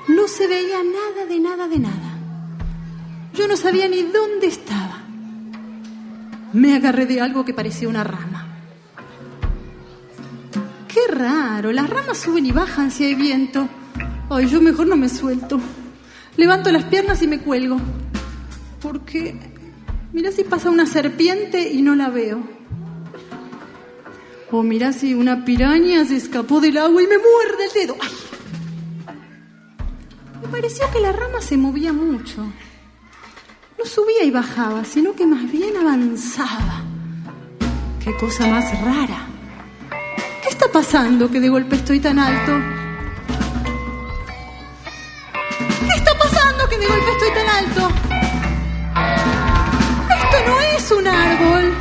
No 0.09 0.27
se 0.27 0.49
veía 0.49 0.79
nada 0.83 1.27
de 1.27 1.39
nada 1.39 1.69
de 1.69 1.79
nada. 1.79 2.19
Yo 3.35 3.47
no 3.47 3.57
sabía 3.57 3.87
ni 3.89 4.03
dónde 4.03 4.47
estaba. 4.47 5.05
Me 6.53 6.75
agarré 6.75 7.07
de 7.07 7.21
algo 7.21 7.45
que 7.45 7.55
parecía 7.55 7.89
una 7.89 8.03
rama. 8.03 8.48
Qué 10.99 11.15
raro, 11.15 11.71
las 11.73 11.89
ramas 11.89 12.19
suben 12.19 12.47
y 12.47 12.51
bajan 12.51 12.91
si 12.91 13.05
hay 13.05 13.15
viento. 13.15 13.69
Ay, 14.31 14.49
yo 14.49 14.61
mejor 14.61 14.89
no 14.89 14.97
me 14.97 15.09
suelto. 15.09 15.61
Levanto 16.37 16.73
las 16.73 16.85
piernas 16.85 17.23
y 17.23 17.29
me 17.29 17.39
cuelgo. 17.39 17.79
Porque 18.83 19.37
Mira 20.13 20.33
si 20.33 20.43
pasa 20.43 20.71
una 20.71 20.87
serpiente 20.87 21.71
y 21.71 21.83
no 21.83 21.95
la 21.95 22.09
veo. 22.09 22.43
O 24.51 24.63
mira 24.63 24.93
si 24.93 25.15
una 25.15 25.45
piraña 25.45 26.05
se 26.07 26.17
escapó 26.17 26.61
del 26.61 26.79
agua 26.79 27.03
y 27.03 27.07
me 27.07 27.19
muerde 27.19 27.65
el 27.67 27.73
dedo. 27.75 27.97
Me 30.43 30.49
pareció 30.49 30.91
que 30.91 31.01
la 31.01 31.13
rama 31.13 31.41
se 31.41 31.57
movía 31.57 31.93
mucho. 31.93 32.43
No 33.79 33.85
subía 33.85 34.25
y 34.25 34.31
bajaba, 34.31 34.85
sino 34.85 35.15
que 35.15 35.27
más 35.27 35.51
bien 35.53 35.77
avanzaba. 35.77 36.83
Qué 38.03 38.17
cosa 38.17 38.47
más 38.49 38.65
rara. 38.83 39.28
¿Qué 40.59 40.65
está 40.65 40.73
pasando 40.73 41.31
que 41.31 41.39
de 41.39 41.49
golpe 41.49 41.77
estoy 41.77 42.01
tan 42.01 42.19
alto? 42.19 42.53
¿Qué 45.89 45.97
está 45.97 46.19
pasando 46.19 46.69
que 46.69 46.79
de 46.79 46.87
golpe 46.89 47.11
estoy 47.13 47.31
tan 47.31 47.49
alto? 47.49 47.89
Esto 50.21 50.37
no 50.49 50.61
es 50.61 50.91
un 50.91 51.07
árbol. 51.07 51.75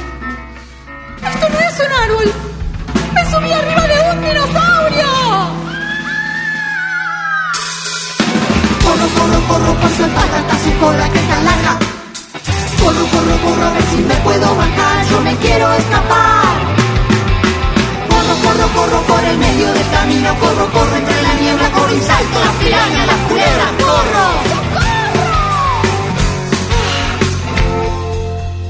Esto 1.24 1.50
no 1.50 1.60
es 1.60 1.80
un 1.80 1.92
árbol. 2.04 2.34
Me 3.16 3.32
subí 3.32 3.52
arriba 3.52 3.88
de 3.88 4.12
un 4.12 4.22
dinosaurio. 4.22 5.08
Corro, 8.84 9.08
corro, 9.18 9.48
corro 9.48 9.74
por 9.74 9.90
su 9.90 10.06
espalda 10.06 10.60
su 10.64 10.80
cola 10.80 11.10
que 11.10 11.18
está 11.18 11.42
larga. 11.42 11.80
Corro, 12.84 13.06
corro, 13.08 13.38
corro 13.44 13.66
a 13.66 13.72
ver 13.72 13.84
si 13.86 13.98
me 14.04 14.16
puedo 14.18 14.56
bajar. 14.56 15.06
Yo 15.10 15.22
me 15.22 15.36
quiero 15.38 15.74
escapar. 15.74 16.77
Corro, 18.44 18.68
corro, 18.76 19.02
por 19.08 19.24
el 19.24 19.38
medio 19.38 19.74
del 19.74 19.90
camino. 19.92 20.40
Corro, 20.40 20.72
corro 20.72 20.96
entre 20.96 21.22
la 21.22 21.34
niebla. 21.36 21.72
Corro 21.72 21.96
y 21.96 22.02
salto 22.02 22.40
las 22.40 22.56
pirañas, 22.56 23.08
las 23.08 23.18
culebras. 23.28 23.72
Corro. 23.84 24.28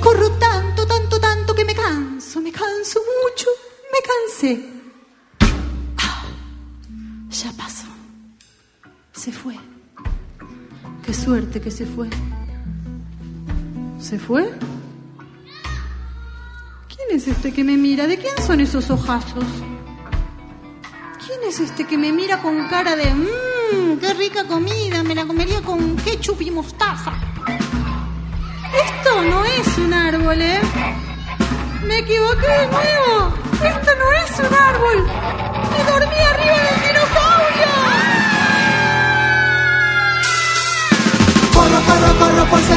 Corro 0.01 0.31
tanto, 0.39 0.87
tanto, 0.87 1.19
tanto 1.19 1.55
que 1.55 1.65
me 1.65 1.75
canso, 1.75 2.41
me 2.41 2.51
canso 2.51 2.99
mucho, 3.23 3.47
me 3.93 3.99
cansé. 4.09 4.51
Ah, 5.97 6.23
ya 7.29 7.51
pasó. 7.53 7.87
Se 9.11 9.31
fue. 9.31 9.55
Qué 11.03 11.13
suerte 11.13 11.59
que 11.61 11.71
se 11.71 11.85
fue. 11.85 12.09
¿Se 13.99 14.17
fue? 14.19 14.49
¿Quién 17.07 17.21
es 17.21 17.27
este 17.29 17.53
que 17.53 17.63
me 17.63 17.77
mira? 17.77 18.05
¿De 18.05 18.17
quién 18.17 18.33
son 18.45 18.59
esos 18.59 18.89
ojazos? 18.89 19.45
¿Quién 21.25 21.39
es 21.47 21.61
este 21.61 21.85
que 21.85 21.97
me 21.97 22.11
mira 22.11 22.41
con 22.41 22.67
cara 22.67 22.97
de 22.97 23.05
mmm, 23.13 23.97
qué 24.01 24.13
rica 24.13 24.45
comida, 24.45 25.03
me 25.03 25.15
la 25.15 25.25
comería 25.25 25.61
con 25.61 25.95
ketchup 25.95 26.41
y 26.41 26.51
mostaza? 26.51 27.13
Esto 28.85 29.21
no 29.21 29.45
es 29.45 29.77
un 29.77 29.93
árbol, 29.93 30.41
¿eh? 30.41 30.59
Me 31.85 31.99
equivoqué 31.99 32.45
de 32.45 32.67
nuevo. 32.67 33.33
Esto 33.53 33.91
no 33.99 34.11
es 34.11 34.39
un 34.39 34.53
árbol. 34.53 35.05
Me 35.71 35.83
dormí 35.89 36.19
arriba 36.33 36.57
del 36.67 36.81
dinosaurio. 36.87 37.71
Corro, 41.53 41.79
corro, 41.87 42.19
corro 42.19 42.45
por 42.49 42.59
su 42.59 42.73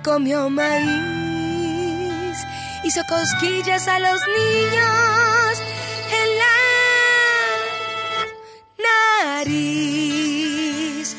comió 0.00 0.48
maíz 0.50 1.26
hizo 2.86 3.02
cosquillas 3.08 3.88
a 3.88 3.98
los 3.98 4.20
niños 4.38 5.60
en 6.20 6.28
la 6.40 6.56
nariz. 9.42 11.16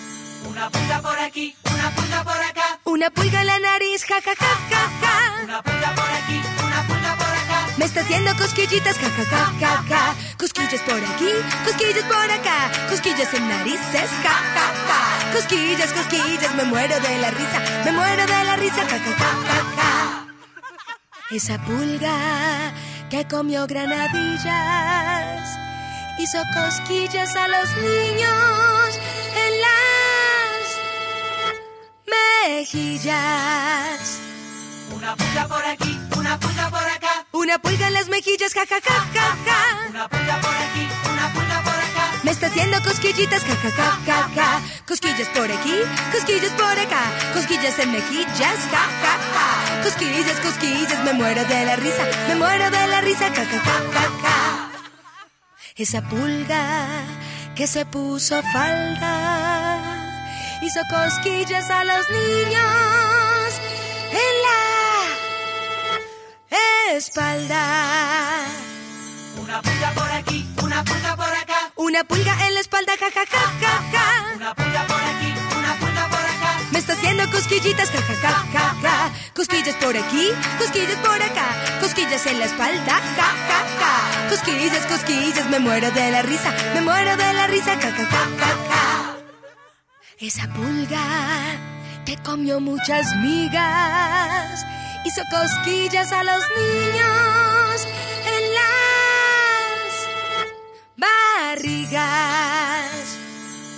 Una 0.50 0.70
pulga 0.70 1.02
por 1.02 1.20
aquí, 1.20 1.56
una 1.74 1.92
pulga 1.92 2.24
por 2.24 2.42
acá. 2.42 2.80
Una 2.86 3.10
pulga 3.10 3.42
en 3.42 3.48
la 3.48 3.60
nariz, 3.60 4.06
ja, 4.06 4.22
ja, 4.22 4.34
ja, 4.34 4.58
ja, 4.70 4.90
ja. 5.02 5.44
Una 5.44 5.62
pulga 5.62 5.94
por 5.94 6.10
aquí, 6.20 6.42
una 6.64 6.88
pulga 6.88 7.16
por 7.18 7.28
acá. 7.28 7.68
Me 7.78 7.86
está 7.86 8.00
haciendo 8.02 8.34
cosquillitas, 8.38 8.98
ja, 8.98 9.10
ja, 9.10 9.26
ja, 9.26 9.52
ja, 9.60 9.84
ja. 9.90 10.16
Cosquillas 10.38 10.82
por 10.82 11.04
aquí, 11.04 11.32
cosquillas 11.66 12.06
por 12.06 12.32
acá. 12.32 12.72
Cosquillas 12.90 13.34
en 13.34 13.50
narices, 13.50 14.10
ja, 14.24 14.36
ja, 14.56 14.74
ja. 14.88 15.17
Cosquillas, 15.34 15.92
cosquillas, 15.94 16.56
me 16.56 16.64
muero 16.64 17.00
de 17.00 17.18
la 17.20 17.32
risa. 17.32 17.60
Me 17.86 17.92
muero 17.92 18.26
de 18.26 18.44
la 18.44 18.56
risa, 18.56 18.82
ja, 18.90 19.00
ja, 19.00 19.14
ja, 19.18 19.32
ja. 19.78 20.28
Esa 21.30 21.58
pulga 21.60 22.74
que 23.10 23.28
comió 23.28 23.68
granadillas 23.68 25.58
hizo 26.18 26.40
cosquillas 26.54 27.36
a 27.36 27.48
los 27.48 27.70
niños 27.78 29.00
en 29.36 29.62
las 29.66 30.68
mejillas. 32.56 34.20
Una 34.96 35.16
pulga 35.16 35.48
por 35.48 35.66
aquí, 35.66 36.00
una 36.18 36.40
pulga 36.40 36.70
por 36.70 36.80
acá. 36.80 37.26
Una 37.34 37.58
pulga 37.60 37.88
en 37.88 37.94
las 37.94 38.08
mejillas, 38.08 38.54
ja, 38.54 38.66
ja, 38.66 38.80
ja, 38.82 39.06
ja, 39.14 39.38
ja. 39.46 39.90
Una 39.90 40.08
pulga 40.08 40.42
por 40.42 40.56
aquí, 40.56 40.88
una 41.12 41.34
pulga. 41.34 41.47
Me 42.24 42.32
está 42.32 42.48
haciendo 42.48 42.82
cosquillitas, 42.82 43.44
ja, 43.44 43.56
ja, 43.56 43.72
ja, 43.72 44.00
ja, 44.06 44.30
ja. 44.36 44.62
Cosquillas 44.88 45.28
por 45.30 45.52
aquí, 45.52 45.74
cosquillas 46.12 46.52
por 46.52 46.80
acá. 46.80 47.12
Cosquillas 47.34 47.80
en 47.80 47.92
mejillas, 47.92 48.60
ja, 48.72 48.88
ja, 49.04 49.18
ja. 49.34 49.84
Cosquillas, 49.84 50.40
cosquillas, 50.40 51.04
me 51.04 51.14
muero 51.14 51.44
de 51.46 51.66
la 51.66 51.76
risa. 51.76 52.04
Me 52.28 52.36
muero 52.36 52.70
de 52.70 52.88
la 52.88 53.02
risa, 53.02 53.30
ja, 53.30 53.46
ja, 53.46 53.46
ja, 53.46 53.60
ja, 53.94 54.10
ja. 54.24 54.70
Esa 55.76 56.02
pulga 56.02 56.88
que 57.56 57.68
se 57.68 57.86
puso 57.86 58.42
falda 58.52 59.98
hizo 60.62 60.80
cosquillas 60.90 61.70
a 61.70 61.84
los 61.84 62.10
niños 62.10 63.54
en 64.12 64.42
la 64.46 64.58
espalda. 66.98 68.46
Una 69.40 69.62
pulga 69.62 69.92
por 69.92 70.12
aquí, 70.12 70.48
una 70.64 70.84
pulga 70.84 71.16
por 71.16 71.26
acá. 71.26 71.67
Una 71.78 72.04
pulga 72.04 72.34
en 72.48 72.54
la 72.56 72.60
espalda, 72.60 72.94
ja, 73.00 73.10
ja, 73.12 73.24
ja, 73.26 73.44
ja, 73.62 73.74
ja. 73.92 74.36
Una 74.36 74.56
pulga 74.56 74.88
por 74.88 75.00
aquí, 75.00 75.32
una 75.58 75.74
pulga 75.76 76.08
por 76.10 76.20
acá. 76.20 76.60
Me 76.72 76.80
está 76.80 76.94
haciendo 76.94 77.30
cosquillitas, 77.30 77.90
ja, 77.92 78.02
ja, 78.02 78.16
ja, 78.16 78.44
ja, 78.54 78.76
ja. 78.82 79.12
Cosquillas 79.36 79.76
por 79.76 79.96
aquí, 79.96 80.30
cosquillas 80.58 80.98
por 80.98 81.22
acá. 81.22 81.46
Cosquillas 81.80 82.26
en 82.26 82.40
la 82.40 82.46
espalda, 82.46 83.00
ja, 83.18 83.30
ja, 83.50 83.60
ja. 83.80 84.30
Cosquillas, 84.30 84.86
cosquillas, 84.88 85.50
me 85.50 85.60
muero 85.60 85.92
de 85.92 86.12
la 86.12 86.22
risa. 86.24 86.52
Me 86.74 86.82
muero 86.82 87.16
de 87.16 87.34
la 87.34 87.46
risa, 87.48 87.76
ja, 87.76 87.92
ja, 87.92 88.06
ja, 88.06 88.28
ja, 88.40 88.52
ja. 88.70 89.18
Esa 90.20 90.48
pulga 90.48 91.06
que 92.06 92.18
comió 92.24 92.60
muchas 92.60 93.16
migas 93.18 94.66
hizo 95.06 95.22
cosquillas 95.30 96.12
a 96.12 96.24
los 96.24 96.44
niños 96.58 97.88
en 98.34 98.56
las 98.56 98.97
barrigas. 100.98 102.02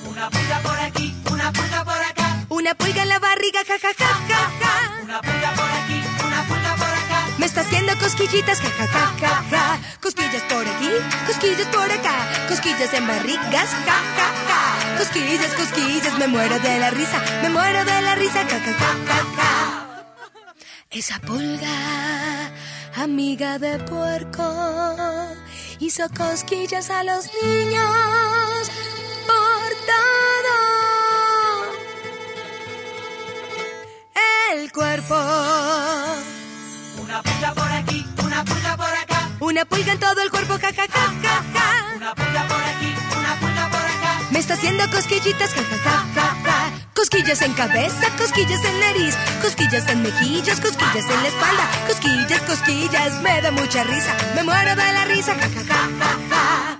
Una 0.05 0.29
pulga 0.29 0.59
por 0.63 0.79
aquí, 0.79 1.15
una 1.31 1.51
pulga 1.51 1.83
por 1.83 2.01
acá. 2.09 2.45
Una 2.49 2.73
pulga 2.75 3.03
en 3.03 3.09
la 3.09 3.19
barriga, 3.19 3.59
ja, 3.67 3.77
ja, 3.77 3.93
ja, 3.97 4.07
ja, 4.27 4.51
ja. 4.61 4.73
Una 5.03 5.21
pulga 5.21 5.51
por 5.53 5.71
aquí, 5.79 6.01
una 6.25 6.43
pulga 6.47 6.75
por 6.75 6.87
acá. 6.87 7.27
Me 7.37 7.45
está 7.45 7.61
haciendo 7.61 7.97
cosquillitas, 7.99 8.59
ja, 8.61 8.69
ja, 8.69 8.87
ja, 8.87 9.13
ja, 9.19 9.43
ja. 9.51 9.79
Cosquillas 10.01 10.43
por 10.49 10.67
aquí, 10.67 10.89
cosquillas 11.27 11.67
por 11.67 11.91
acá. 11.91 12.15
Cosquillas 12.47 12.93
en 12.93 13.07
barrigas, 13.07 13.69
ja, 13.87 13.97
ja, 14.17 14.27
ja. 14.49 14.97
Cosquillas, 14.97 15.53
cosquillas, 15.53 16.17
me 16.17 16.27
muero 16.27 16.59
de 16.59 16.79
la 16.79 16.89
risa, 16.89 17.21
me 17.41 17.49
muero 17.49 17.85
de 17.85 18.01
la 18.01 18.15
risa, 18.15 18.43
ja, 18.43 18.57
ja, 18.57 18.73
ja, 18.81 18.95
ja, 19.07 19.19
ja. 19.37 19.85
Esa 20.91 21.19
pulga, 21.19 21.69
amiga 22.95 23.59
de 23.59 23.77
puerco, 23.79 24.43
hizo 25.79 26.03
cosquillas 26.09 26.89
a 26.89 27.03
los 27.03 27.25
niños 27.41 28.71
por 29.25 29.69
todo 29.87 30.55
el 34.53 34.71
cuerpo. 34.71 35.15
Una 37.01 37.21
pulga 37.23 37.53
por 37.53 37.71
aquí, 37.71 38.05
una 38.23 38.43
pulga 38.43 38.77
por 38.77 38.85
acá. 38.87 39.29
Una 39.39 39.65
pulga 39.65 39.93
en 39.93 39.99
todo 39.99 40.21
el 40.21 40.29
cuerpo, 40.29 40.53
ja, 40.59 40.73
ja, 40.73 40.87
ja, 40.87 41.13
ja, 41.23 41.43
ja. 41.53 41.95
Una 41.95 42.13
pulga 42.13 42.47
por 42.47 42.61
aquí, 42.61 42.93
una 43.17 43.39
pulga 43.39 43.69
por 43.69 43.79
acá. 43.79 44.19
Me 44.31 44.39
está 44.39 44.53
haciendo 44.55 44.89
cosquillitas, 44.91 45.53
ja, 45.53 45.63
ja, 45.63 45.77
ja, 45.83 46.05
ja, 46.13 46.35
ja. 46.43 46.88
Cosquillas 46.99 47.41
en 47.43 47.53
cabeza, 47.53 48.07
cosquillas 48.17 48.61
en 48.65 48.79
nariz, 48.81 49.15
cosquillas 49.41 49.87
en 49.87 50.03
mejillas, 50.03 50.59
cosquillas 50.59 51.09
en 51.09 51.23
la 51.23 51.29
espalda, 51.29 51.63
cosquillas, 51.87 52.41
cosquillas, 52.41 53.21
me 53.21 53.41
da 53.41 53.51
mucha 53.51 53.85
risa, 53.85 54.13
me 54.35 54.43
muero 54.43 54.71
de 54.71 54.93
la 54.97 55.05
risa, 55.05 55.33
ja, 55.33 55.47
ja, 55.47 55.63
ja, 55.63 55.89
ja, 55.97 56.19
ja. 56.29 56.79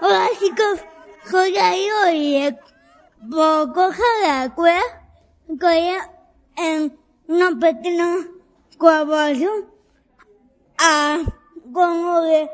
Hola 0.00 0.28
chicos, 0.38 0.78
soy 1.28 1.56
Ayo 1.56 2.10
y 2.12 2.56
poco 3.28 3.90
la 4.22 4.54
que 4.54 5.98
en 6.62 6.96
una 7.26 7.58
pequeña 7.58 8.18
grabación 8.78 9.66
a 10.78 11.22
como 11.72 12.20
de 12.20 12.48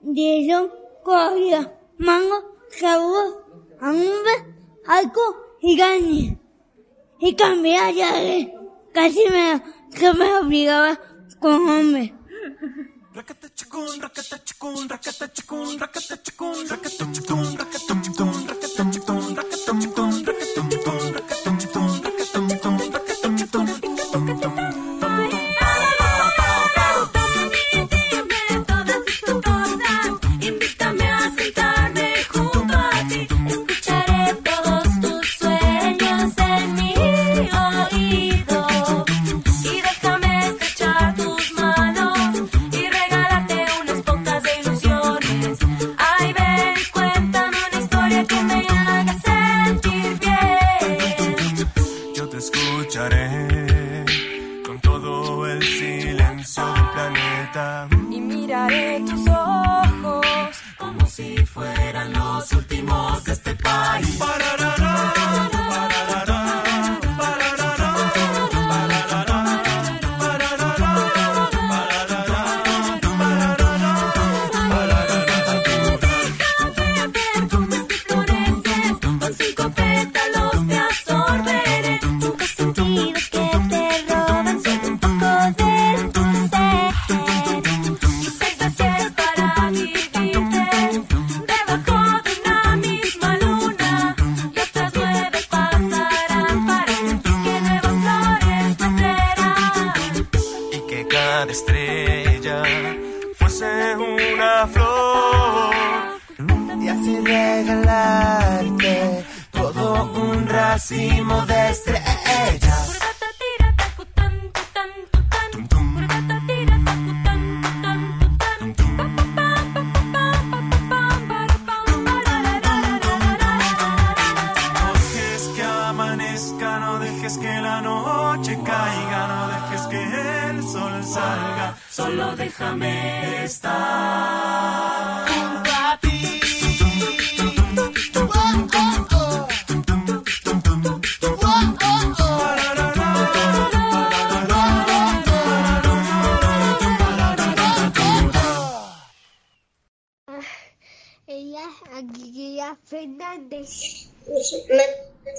dijeron 0.00 0.70
cogía 1.02 1.76
mango, 1.98 2.54
sabor, 2.70 3.44
a 3.80 3.90
nube, 3.90 4.54
algo 4.86 5.45
y 5.60 5.76
gane 5.76 6.38
Y 7.18 7.34
cambié 7.34 7.94
ya 7.94 8.12
de 8.14 8.52
casi 8.92 9.24
me, 9.30 9.62
que 9.94 10.12
me 10.14 10.36
obligaba 10.36 10.98
con 11.38 11.68
hombre. 11.68 12.14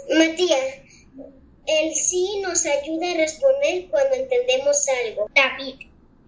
Matías, 0.10 0.70
el 1.68 1.94
sí 1.94 2.40
nos 2.42 2.66
ayuda 2.66 3.12
a 3.12 3.18
responder 3.18 3.88
cuando 3.90 4.16
entendemos 4.16 4.86
algo. 5.06 5.30
David, 5.36 5.76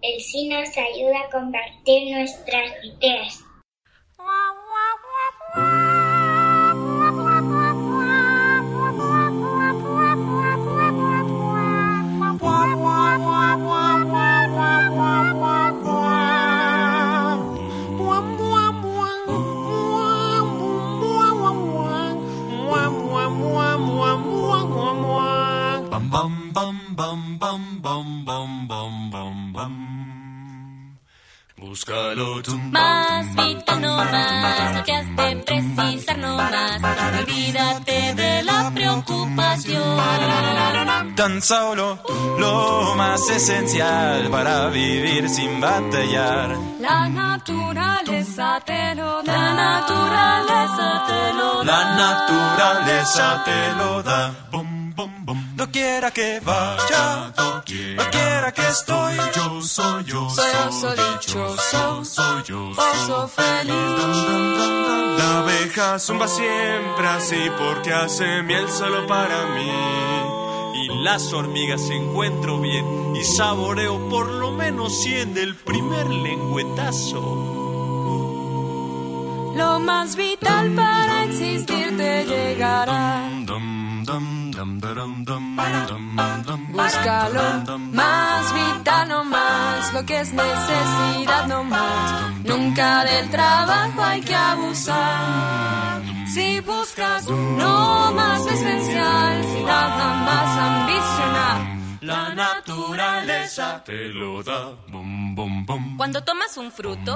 el 0.01 0.21
sí 0.21 0.47
nos 0.47 0.69
ayuda 0.77 1.21
a 1.21 1.29
compartir 1.31 2.15
nuestras 2.15 2.71
ideas. 2.83 3.39
Bam 26.11 26.51
bam 26.55 26.77
bam 26.95 27.37
bam 27.39 27.79
bam 27.81 28.25
bam 28.25 28.67
bam 28.67 29.11
bam 29.11 29.53
bam. 29.53 29.73
Búscalo 31.57 32.41
tú. 32.41 32.57
Más 32.71 33.35
vital 33.35 33.81
no 33.81 33.97
más, 33.97 34.73
no 34.73 34.83
te 34.83 34.93
has 34.93 35.15
de 35.15 35.35
precisar 35.45 36.17
no 36.17 36.37
más. 36.37 36.81
Olvídate 37.19 38.13
de 38.15 38.43
la 38.43 38.71
preocupación. 38.73 39.99
Tan 41.15 41.41
solo 41.41 41.99
lo 42.39 42.95
más 42.95 43.29
esencial 43.29 44.29
para 44.31 44.69
vivir 44.69 45.29
sin 45.29 45.59
batallar. 45.61 46.57
La 46.79 47.09
naturaleza 47.09 48.61
te 48.65 48.95
lo 48.95 49.21
da. 49.21 49.33
La 49.33 49.53
naturaleza 49.53 51.03
te 51.07 51.33
lo 51.33 51.63
da. 51.63 51.65
La 51.65 51.81
naturaleza 52.03 53.43
te 53.43 53.59
lo 53.77 54.01
da. 54.03 54.31
Bum, 54.51 54.78
bum, 55.59 55.65
bum. 55.65 55.71
quiera 55.71 56.11
que 56.11 56.39
vaya, 56.39 57.33
quiera 57.65 58.51
que 58.51 58.67
estoy, 58.67 59.17
yo 59.35 59.61
soy 59.61 60.03
yo. 60.05 60.29
Soy 60.29 60.51
oso 60.67 60.93
dichoso, 60.95 62.05
soy 62.05 62.43
yo. 62.45 62.69
oso 62.69 63.27
feliz. 63.27 63.73
La 65.17 65.39
abeja 65.39 65.99
zumba 65.99 66.27
siempre 66.27 67.07
así 67.07 67.49
porque 67.57 67.93
hace 67.93 68.41
miel 68.43 68.69
solo 68.69 69.05
para 69.07 69.45
mí. 69.55 69.71
Y 70.81 71.03
las 71.03 71.33
hormigas 71.33 71.89
encuentro 71.89 72.59
bien 72.59 73.15
y 73.15 73.23
saboreo 73.23 74.09
por 74.09 74.29
lo 74.29 74.51
menos 74.51 75.01
100 75.03 75.33
del 75.33 75.55
primer 75.55 76.07
lengüetazo. 76.09 77.49
Lo 79.55 79.79
más 79.79 80.15
vital 80.15 80.71
para 80.73 81.25
existir 81.25 81.97
te 81.97 82.25
llegará. 82.25 83.29
Búscalo, 86.71 87.41
más 87.91 88.53
vital 88.53 89.07
no 89.07 89.23
más, 89.23 89.93
lo 89.93 90.03
que 90.05 90.19
es 90.21 90.33
necesidad 90.33 91.47
no 91.47 91.63
más. 91.63 92.33
Nunca 92.43 93.03
del 93.03 93.29
trabajo 93.29 94.03
hay 94.03 94.21
que 94.21 94.33
abusar. 94.33 96.01
Si 96.33 96.59
buscas 96.61 97.27
no 97.29 98.11
más 98.13 98.45
esencial, 98.47 99.43
si 99.43 99.63
nada 99.63 100.13
más 100.25 100.57
ambicionar. 100.57 101.79
La 102.01 102.33
naturaleza 102.33 103.83
te 103.83 104.07
lo 104.07 104.41
da. 104.41 104.71
Cuando 105.97 106.23
tomas 106.23 106.57
un 106.57 106.71
fruto 106.71 107.15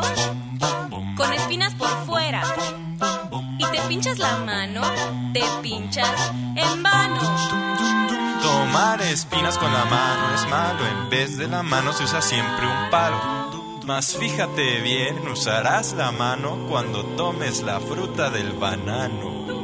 con 1.15 1.33
espinas 1.33 1.73
por 1.75 1.89
fuera 2.05 2.43
pinchas 3.87 4.19
la 4.19 4.37
mano, 4.37 4.81
te 5.33 5.43
pinchas 5.61 6.31
en 6.55 6.83
vano. 6.83 7.21
Tomar 8.41 9.01
espinas 9.01 9.57
con 9.57 9.71
la 9.71 9.85
mano 9.85 10.35
es 10.35 10.49
malo, 10.49 10.85
en 10.85 11.09
vez 11.09 11.37
de 11.37 11.47
la 11.47 11.63
mano 11.63 11.93
se 11.93 12.03
usa 12.03 12.21
siempre 12.21 12.67
un 12.67 12.89
palo. 12.89 13.17
Mas 13.85 14.15
fíjate 14.17 14.81
bien, 14.81 15.27
usarás 15.27 15.93
la 15.93 16.11
mano 16.11 16.67
cuando 16.69 17.03
tomes 17.17 17.61
la 17.63 17.79
fruta 17.79 18.29
del 18.29 18.53
banano. 18.53 19.62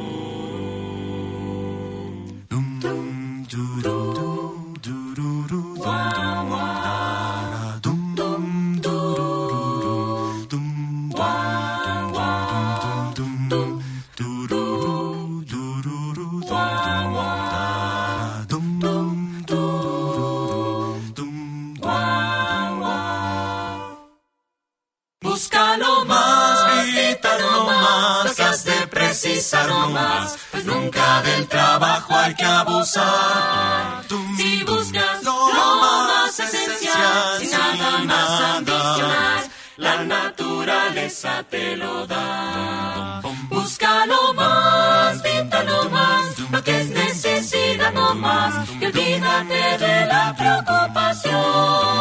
Pues 30.50 30.64
nunca 30.66 31.22
del 31.22 31.46
trabajo 31.46 32.14
hay 32.14 32.34
que 32.34 32.44
abusar. 32.44 34.04
Si 34.36 34.64
buscas 34.64 35.22
lo 35.22 35.48
más 35.80 36.38
esencial, 36.38 37.38
sin 37.38 37.50
nada 37.50 37.98
más 38.04 38.40
ambicionar, 38.56 39.44
la 39.78 40.04
naturaleza 40.04 41.42
te 41.48 41.76
lo 41.76 42.06
da. 42.06 43.22
Busca 43.48 44.04
lo 44.06 44.34
más, 44.34 45.22
vital 45.22 45.66
no 45.66 45.88
más, 45.88 46.38
lo 46.50 46.62
que 46.62 46.80
es 46.82 46.90
necesidad 46.90 47.92
no 47.92 48.14
más, 48.14 48.68
y 48.78 48.84
olvídate 48.84 49.78
de 49.78 50.06
la 50.06 50.34
preocupación. 50.36 51.99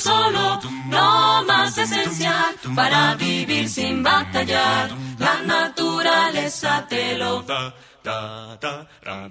Solo 0.00 0.58
lo 0.88 1.44
más 1.46 1.76
esencial 1.76 2.54
para 2.74 3.14
vivir 3.16 3.68
sin 3.68 4.02
batallar, 4.02 4.90
la 5.18 5.42
naturaleza 5.42 6.86
te 6.88 7.18
lo 7.18 7.42
da. 7.42 7.74
Da, 8.02 8.56
da, 8.56 8.88
da, 9.04 9.28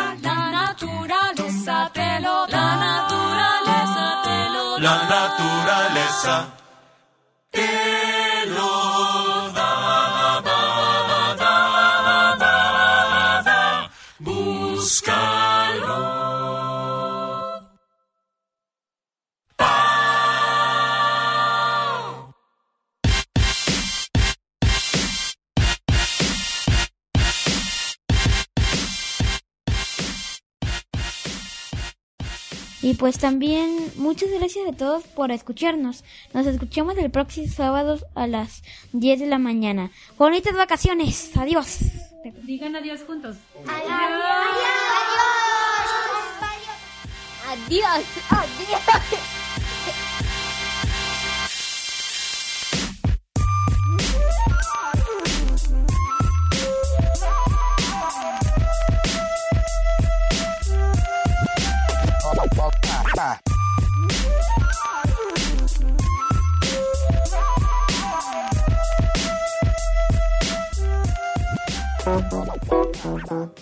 La 0.00 0.14
naturaleza 0.50 1.90
te 1.94 2.20
lo 2.20 2.46
da. 2.48 2.58
La 2.58 2.76
naturaleza 2.76 4.22
te 4.24 4.48
lo 4.50 4.78
La 4.80 4.96
naturaleza 5.08 6.48
te 7.52 8.22
lo 8.22 8.27
Y 32.88 32.94
pues 32.94 33.18
también 33.18 33.92
muchas 33.96 34.30
gracias 34.30 34.66
a 34.66 34.72
todos 34.72 35.04
por 35.04 35.30
escucharnos. 35.30 36.04
Nos 36.32 36.46
escuchamos 36.46 36.96
el 36.96 37.10
próximo 37.10 37.46
sábado 37.46 37.98
a 38.14 38.26
las 38.26 38.62
10 38.94 39.20
de 39.20 39.26
la 39.26 39.38
mañana. 39.38 39.90
Bonitas 40.16 40.54
vacaciones. 40.54 41.36
Adiós. 41.36 41.80
Digan 42.44 42.76
adiós 42.76 43.02
juntos. 43.06 43.36
Adiós, 47.66 48.04
adiós. 48.30 49.37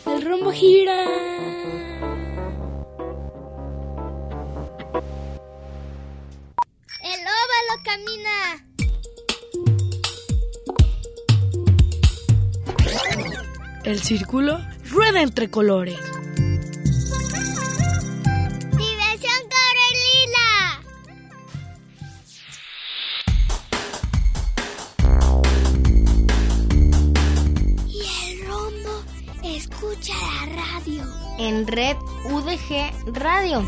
El 0.07 0.23
rumbo 0.23 0.51
gira. 0.51 1.05
El 7.03 7.21
óvalo 7.21 7.75
camina. 7.85 8.37
El 13.85 14.03
círculo 14.03 14.59
rueda 14.91 15.21
entre 15.21 15.51
colores. 15.51 16.01
En 31.47 31.65
Red 31.65 31.97
UDG 32.25 32.91
Radio. 33.15 33.63